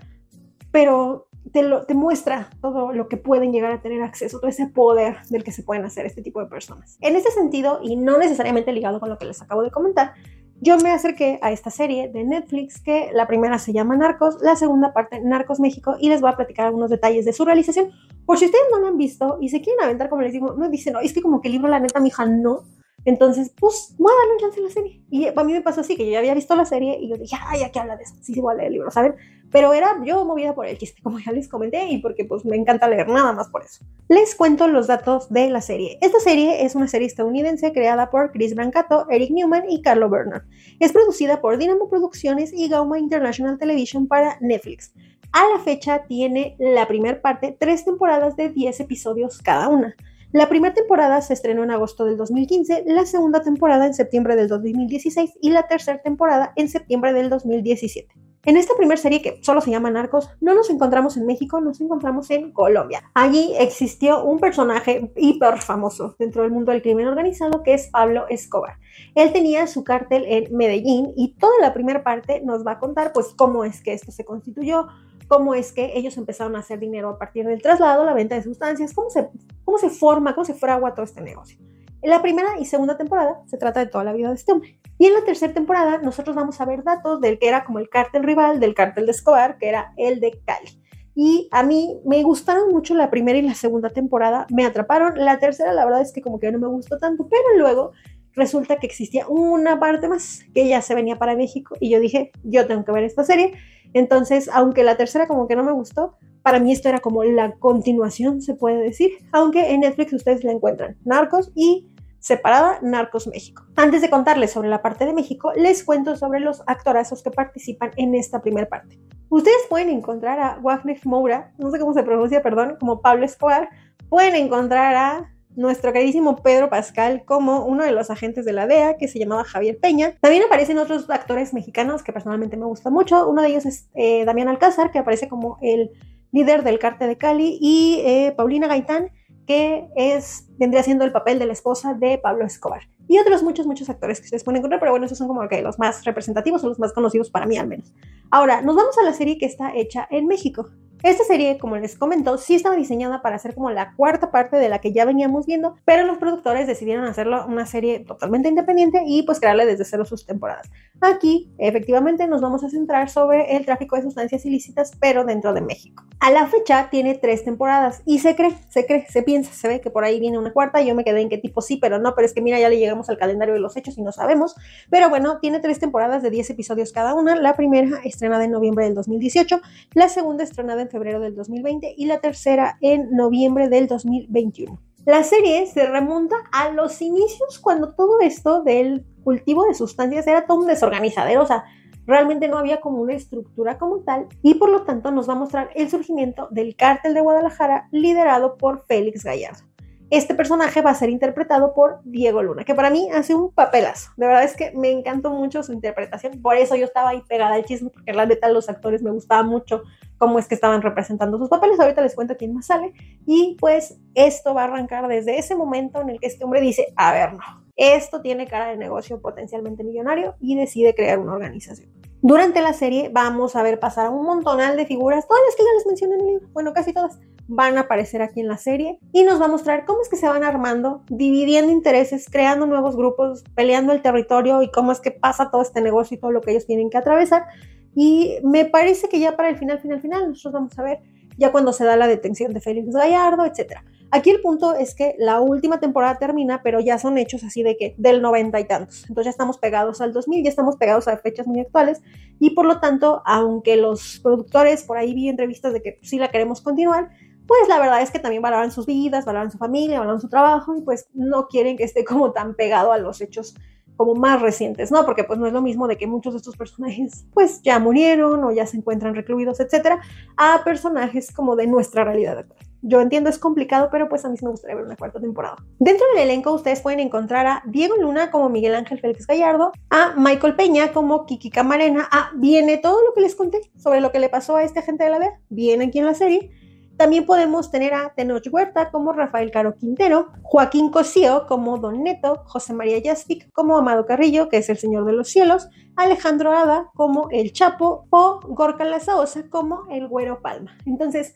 [0.72, 4.66] Pero te, lo, te muestra todo lo que pueden llegar a tener acceso, todo ese
[4.66, 6.96] poder del que se pueden hacer este tipo de personas.
[7.00, 10.14] En ese sentido, y no necesariamente ligado con lo que les acabo de comentar,
[10.62, 14.56] yo me acerqué a esta serie de Netflix que la primera se llama Narcos, la
[14.56, 17.90] segunda parte Narcos México y les voy a platicar algunos detalles de su realización.
[18.26, 20.68] Por si ustedes no lo han visto y se quieren aventar, como les digo, no
[20.68, 22.64] dicen, no, es que como que el libro, la neta, mi hija, no.
[23.04, 25.02] Entonces, pues, muévanlo y lance la serie.
[25.10, 27.16] Y a mí me pasó así, que yo ya había visto la serie y yo
[27.16, 28.14] dije, ay, ¿a qué habla de eso?
[28.20, 29.14] Sí, sí, voy a leer el libro, ¿saben?
[29.50, 32.56] Pero era yo movida por el chiste, como ya les comenté, y porque pues me
[32.56, 33.84] encanta leer nada más por eso.
[34.08, 35.98] Les cuento los datos de la serie.
[36.00, 40.44] Esta serie es una serie estadounidense creada por Chris Brancato, Eric Newman y Carlo Bernard.
[40.78, 44.92] Es producida por Dynamo Producciones y Gauma International Television para Netflix.
[45.32, 49.94] A la fecha tiene la primera parte tres temporadas de 10 episodios cada una.
[50.32, 54.46] La primera temporada se estrenó en agosto del 2015, la segunda temporada en septiembre del
[54.46, 58.14] 2016 y la tercera temporada en septiembre del 2017.
[58.44, 61.80] En esta primera serie, que solo se llama Narcos, no nos encontramos en México, nos
[61.80, 63.02] encontramos en Colombia.
[63.12, 68.26] Allí existió un personaje hiper famoso dentro del mundo del crimen organizado que es Pablo
[68.28, 68.76] Escobar.
[69.16, 73.12] Él tenía su cártel en Medellín y toda la primera parte nos va a contar
[73.12, 74.86] pues cómo es que esto se constituyó,
[75.30, 78.42] cómo es que ellos empezaron a hacer dinero a partir del traslado, la venta de
[78.42, 79.28] sustancias, cómo se,
[79.64, 81.56] cómo se forma, cómo se fragua todo este negocio.
[82.02, 84.80] En la primera y segunda temporada se trata de toda la vida de este hombre.
[84.98, 87.88] Y en la tercera temporada nosotros vamos a ver datos del que era como el
[87.88, 90.82] cártel rival del cártel de Escobar, que era el de Cali.
[91.14, 95.14] Y a mí me gustaron mucho la primera y la segunda temporada, me atraparon.
[95.16, 97.92] La tercera la verdad es que como que no me gustó tanto, pero luego
[98.34, 102.32] resulta que existía una parte más que ya se venía para México y yo dije,
[102.44, 103.54] yo tengo que ver esta serie
[103.92, 107.52] entonces, aunque la tercera como que no me gustó, para mí esto era como la
[107.56, 113.64] continuación, se puede decir, aunque en Netflix ustedes la encuentran, Narcos y separada Narcos México.
[113.76, 117.90] Antes de contarles sobre la parte de México, les cuento sobre los actorazos que participan
[117.96, 118.98] en esta primera parte.
[119.28, 123.68] Ustedes pueden encontrar a Wagner Moura, no sé cómo se pronuncia, perdón, como Pablo Escobar.
[124.08, 128.96] Pueden encontrar a nuestro queridísimo Pedro Pascal como uno de los agentes de la DEA
[128.96, 130.14] que se llamaba Javier Peña.
[130.20, 133.28] También aparecen otros actores mexicanos que personalmente me gustan mucho.
[133.28, 135.90] Uno de ellos es eh, Damián Alcázar, que aparece como el
[136.32, 139.10] líder del cártel de Cali, y eh, Paulina Gaitán,
[139.46, 142.82] que es, vendría siendo el papel de la esposa de Pablo Escobar.
[143.08, 145.78] Y otros muchos, muchos actores que ustedes pueden encontrar, pero bueno, esos son como los
[145.80, 147.92] más representativos o los más conocidos para mí al menos.
[148.30, 150.68] Ahora, nos vamos a la serie que está hecha en México.
[151.02, 154.68] Esta serie, como les comentó, sí estaba diseñada para ser como la cuarta parte de
[154.68, 159.22] la que ya veníamos viendo, pero los productores decidieron hacerlo una serie totalmente independiente y
[159.22, 160.70] pues crearle desde cero sus temporadas.
[161.00, 165.62] Aquí, efectivamente, nos vamos a centrar sobre el tráfico de sustancias ilícitas, pero dentro de
[165.62, 166.04] México.
[166.20, 169.80] A la fecha tiene tres temporadas y se cree, se cree, se piensa, se ve
[169.80, 170.82] que por ahí viene una cuarta.
[170.82, 172.76] Yo me quedé en qué tipo sí, pero no, pero es que mira, ya le
[172.76, 174.54] llegamos al calendario de los hechos y no sabemos.
[174.90, 177.36] Pero bueno, tiene tres temporadas de 10 episodios cada una.
[177.36, 179.62] La primera estrenada en noviembre del 2018,
[179.94, 184.78] la segunda estrenada en febrero del 2020 y la tercera en noviembre del 2021.
[185.06, 190.46] La serie se remonta a los inicios cuando todo esto del cultivo de sustancias era
[190.46, 191.64] todo un o sea,
[192.06, 195.38] realmente no había como una estructura como tal y por lo tanto nos va a
[195.38, 199.69] mostrar el surgimiento del cártel de Guadalajara liderado por Félix Gallardo.
[200.10, 204.10] Este personaje va a ser interpretado por Diego Luna, que para mí hace un papelazo.
[204.16, 206.42] De verdad es que me encantó mucho su interpretación.
[206.42, 209.44] Por eso yo estaba ahí pegada al chisme, porque la neta los actores me gustaba
[209.44, 209.82] mucho
[210.18, 211.78] cómo es que estaban representando sus papeles.
[211.78, 212.92] Ahorita les cuento quién más sale.
[213.24, 216.92] Y pues esto va a arrancar desde ese momento en el que este hombre dice,
[216.96, 221.88] a ver, no, esto tiene cara de negocio potencialmente millonario y decide crear una organización.
[222.22, 225.72] Durante la serie vamos a ver pasar un montonal de figuras, todas las que ya
[225.74, 227.18] les mencioné en el libro, bueno, casi todas
[227.50, 230.16] van a aparecer aquí en la serie y nos va a mostrar cómo es que
[230.16, 235.10] se van armando, dividiendo intereses, creando nuevos grupos, peleando el territorio y cómo es que
[235.10, 237.46] pasa todo este negocio y todo lo que ellos tienen que atravesar.
[237.94, 241.00] Y me parece que ya para el final, final, final, nosotros vamos a ver
[241.38, 243.84] ya cuando se da la detención de Félix Gallardo, etcétera.
[244.12, 247.76] Aquí el punto es que la última temporada termina, pero ya son hechos así de
[247.76, 249.02] que del noventa y tantos.
[249.08, 252.02] Entonces ya estamos pegados al 2000, ya estamos pegados a fechas muy actuales
[252.38, 256.30] y por lo tanto, aunque los productores por ahí vi entrevistas de que sí la
[256.30, 257.10] queremos continuar,
[257.50, 260.76] pues la verdad es que también valoran sus vidas, valoran su familia, valoran su trabajo
[260.76, 263.56] y pues no quieren que esté como tan pegado a los hechos
[263.96, 265.04] como más recientes, ¿no?
[265.04, 268.44] Porque pues no es lo mismo de que muchos de estos personajes pues ya murieron
[268.44, 270.00] o ya se encuentran recluidos, etcétera,
[270.36, 272.60] a personajes como de nuestra realidad actual.
[272.82, 275.56] Yo entiendo es complicado, pero pues a mí me gustaría ver una cuarta temporada.
[275.80, 280.14] Dentro del elenco ustedes pueden encontrar a Diego Luna como Miguel Ángel Félix Gallardo, a
[280.16, 284.20] Michael Peña como Kiki Camarena, a viene todo lo que les conté sobre lo que
[284.20, 286.59] le pasó a este agente de la DEA, viene aquí en la serie.
[287.00, 292.42] También podemos tener a Tenoch Huerta como Rafael Caro Quintero, Joaquín Cosío como Don Neto,
[292.44, 296.90] José María Yaspic como Amado Carrillo, que es el Señor de los Cielos, Alejandro Ada
[296.94, 300.76] como El Chapo o Gorka Lazaosa como El Güero Palma.
[300.84, 301.34] Entonces,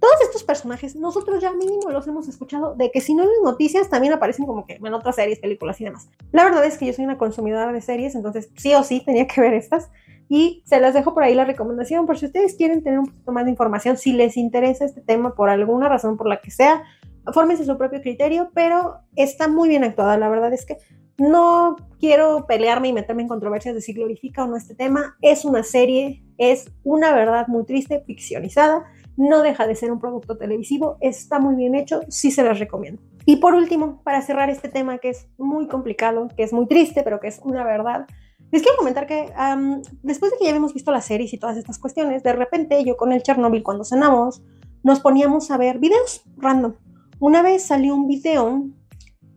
[0.00, 3.88] todos estos personajes, nosotros ya mínimo los hemos escuchado, de que si no en noticias
[3.88, 6.08] también aparecen como que en otras series, películas y demás.
[6.32, 9.28] La verdad es que yo soy una consumidora de series, entonces sí o sí tenía
[9.28, 9.92] que ver estas.
[10.34, 13.30] Y se las dejo por ahí la recomendación por si ustedes quieren tener un poquito
[13.30, 16.82] más de información, si les interesa este tema por alguna razón, por la que sea,
[17.32, 20.18] fórmense su propio criterio, pero está muy bien actuada.
[20.18, 20.78] La verdad es que
[21.18, 25.16] no quiero pelearme y meterme en controversias de si glorifica o no este tema.
[25.22, 30.36] Es una serie, es una verdad muy triste, ficcionizada no deja de ser un producto
[30.36, 33.02] televisivo, está muy bien hecho, sí se las recomiendo.
[33.26, 37.02] Y por último, para cerrar este tema que es muy complicado, que es muy triste,
[37.02, 38.06] pero que es una verdad,
[38.50, 39.32] les quiero comentar que
[40.02, 42.96] después de que ya habíamos visto las series y todas estas cuestiones, de repente yo
[42.96, 44.42] con el Chernobyl cuando cenamos,
[44.82, 46.74] nos poníamos a ver videos random.
[47.18, 48.64] Una vez salió un video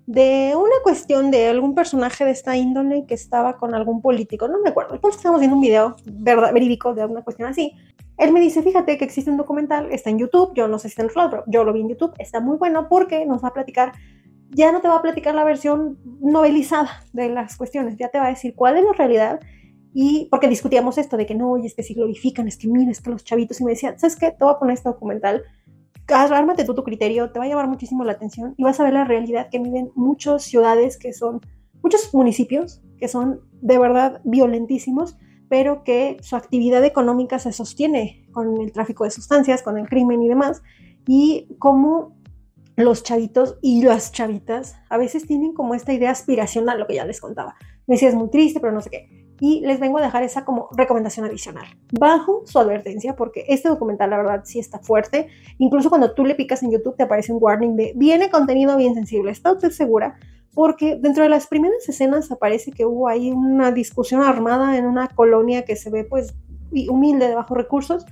[0.05, 4.59] de una cuestión de algún personaje de esta índole que estaba con algún político, no
[4.59, 4.93] me acuerdo.
[4.93, 7.73] El punto es que estábamos viendo un video verdad, verídico de alguna cuestión así.
[8.17, 10.93] Él me dice, fíjate que existe un documental, está en YouTube, yo no sé si
[10.93, 13.49] está en otro pero yo lo vi en YouTube, está muy bueno porque nos va
[13.49, 13.91] a platicar,
[14.51, 18.27] ya no te va a platicar la versión novelizada de las cuestiones, ya te va
[18.27, 19.39] a decir cuál es la realidad
[19.93, 22.91] y porque discutíamos esto de que no, y es que si glorifican, es que mira,
[22.91, 24.31] es que los chavitos, y me decía, ¿sabes qué?
[24.31, 25.43] Te voy a poner este documental,
[26.07, 28.93] ármate tú tu criterio, te va a llamar muchísimo la atención y vas a ver
[28.93, 31.41] la realidad que viven muchas ciudades que son,
[31.81, 35.17] muchos municipios que son de verdad violentísimos
[35.49, 40.21] pero que su actividad económica se sostiene con el tráfico de sustancias, con el crimen
[40.21, 40.61] y demás,
[41.07, 42.16] y cómo
[42.77, 47.05] los chavitos y las chavitas a veces tienen como esta idea aspiracional, lo que ya
[47.05, 47.55] les contaba.
[47.87, 49.35] Me decía, es muy triste, pero no sé qué.
[49.39, 51.65] Y les vengo a dejar esa como recomendación adicional,
[51.99, 55.27] bajo su advertencia, porque este documental, la verdad, sí está fuerte.
[55.57, 58.93] Incluso cuando tú le picas en YouTube, te aparece un warning de viene contenido bien
[58.93, 59.31] sensible.
[59.31, 60.17] ¿Está usted segura?
[60.57, 65.07] porque dentro de las primeras escenas aparece que hubo ahí una discusión armada en una
[65.07, 66.33] colonia que se ve pues
[66.89, 68.07] humilde de bajos recursos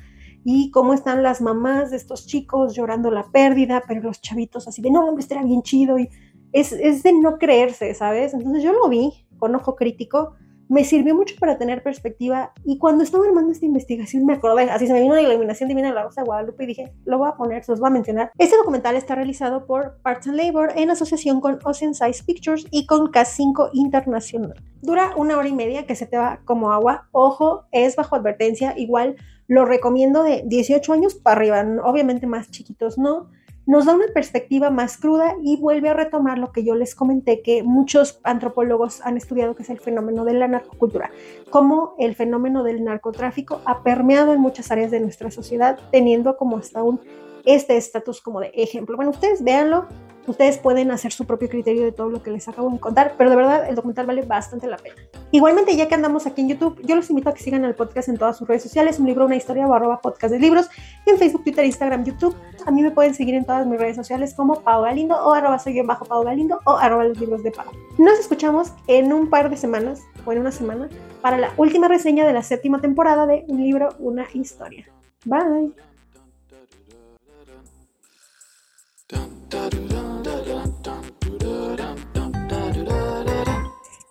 [0.46, 4.82] y cómo están las mamás de estos chicos llorando la pérdida, pero los chavitos así
[4.82, 6.08] de no, hombre, este bien chido y
[6.54, 8.34] es, es de no creerse, ¿sabes?
[8.34, 10.36] Entonces yo lo vi con ojo crítico
[10.68, 14.88] me sirvió mucho para tener perspectiva y cuando estaba armando esta investigación me acordé, así
[14.88, 17.30] se me vino la iluminación divina de la Rosa de Guadalupe y dije, lo voy
[17.30, 18.32] a poner, se los voy a mencionar.
[18.38, 22.86] Este documental está realizado por Parts and Labor en asociación con Ocean Size Pictures y
[22.86, 24.54] con K5 Internacional.
[24.82, 27.08] Dura una hora y media que se te va como agua.
[27.12, 29.16] Ojo, es bajo advertencia, igual
[29.48, 33.30] lo recomiendo de 18 años para arriba, obviamente más chiquitos no
[33.66, 37.42] nos da una perspectiva más cruda y vuelve a retomar lo que yo les comenté
[37.42, 41.12] que muchos antropólogos han estudiado, que es el fenómeno de la narcocultura,
[41.50, 46.58] cómo el fenómeno del narcotráfico ha permeado en muchas áreas de nuestra sociedad, teniendo como
[46.58, 47.02] hasta un
[47.46, 48.96] este estatus como de ejemplo.
[48.96, 49.88] Bueno, ustedes véanlo,
[50.28, 53.30] Ustedes pueden hacer su propio criterio de todo lo que les acabo de contar, pero
[53.30, 54.96] de verdad el documental vale bastante la pena.
[55.32, 58.10] Igualmente, ya que andamos aquí en YouTube, yo los invito a que sigan el podcast
[58.10, 60.70] en todas sus redes sociales, un libro, una historia o arroba podcast de libros,
[61.06, 62.36] en Facebook, Twitter, Instagram, YouTube.
[62.66, 65.60] A mí me pueden seguir en todas mis redes sociales como Pau Galindo o arroba
[65.60, 67.68] soy yo bajo Pau Galindo o arroba los libros de Pau.
[67.98, 70.90] Nos escuchamos en un par de semanas o en una semana
[71.22, 74.88] para la última reseña de la séptima temporada de Un libro, una historia.
[75.26, 75.74] Bye.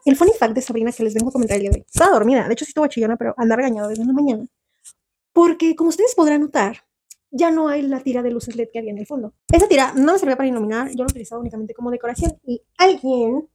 [0.05, 1.87] El funny fact de Sabrina que les vengo a comentar el día de hoy.
[1.87, 4.47] Estaba dormida, de hecho sí estuvo chillona, pero anda regañado desde la mañana.
[5.33, 6.85] Porque, como ustedes podrán notar,
[7.31, 9.35] ya no hay la tira de luces LED que había en el fondo.
[9.51, 12.39] Esa tira no me servía para iluminar, yo la utilizaba únicamente como decoración.
[12.45, 13.49] Y alguien,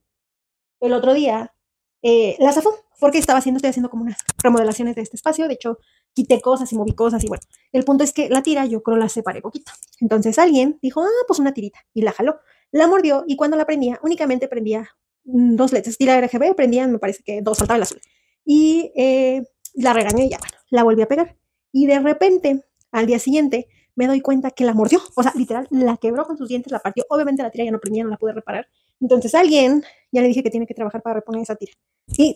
[0.80, 1.54] el otro día,
[2.02, 5.48] eh, la zafó, porque estaba haciendo, estoy haciendo como unas remodelaciones de este espacio.
[5.48, 5.78] De hecho,
[6.12, 7.42] quité cosas y moví cosas y bueno,
[7.72, 9.72] el punto es que la tira yo creo la separé poquito.
[10.00, 12.40] Entonces alguien dijo, ah, pues una tirita y la jaló.
[12.72, 14.90] La mordió y cuando la prendía, únicamente prendía
[15.24, 18.00] dos letras, tira RGB, prendían, me parece que dos, saltaba el azul.
[18.44, 19.42] Y eh,
[19.74, 21.36] la regañé y ya, bueno, la volví a pegar.
[21.72, 25.66] Y de repente, al día siguiente, me doy cuenta que la mordió, o sea, literal,
[25.70, 27.04] la quebró con sus dientes, la partió.
[27.10, 28.66] Obviamente la tira ya no prendía, no la pude reparar.
[29.00, 31.72] Entonces alguien, ya le dije que tiene que trabajar para reponer esa tira.
[32.06, 32.34] Y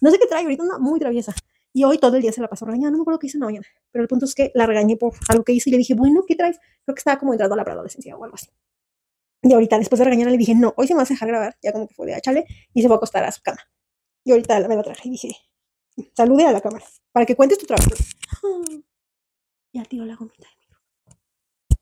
[0.00, 1.34] no sé qué trae, ahorita anda muy traviesa.
[1.72, 3.40] Y hoy todo el día se la pasó regañando, no me acuerdo qué hice en
[3.40, 3.66] la mañana.
[3.92, 6.24] Pero el punto es que la regañé por algo que hice y le dije, bueno,
[6.26, 6.58] ¿qué traes?
[6.84, 8.48] Creo que estaba como entrando a la preadolescencia o algo así.
[9.42, 11.56] Y ahorita, después de regañarla, le dije, no, hoy se me va a dejar grabar,
[11.62, 13.60] ya como que fue de achale, y se va a acostar a su cama.
[14.24, 15.36] Y ahorita me lo traje y dije,
[16.14, 17.90] salude a la cámara, para que cuentes tu trabajo.
[19.72, 20.46] Y al tío la gomita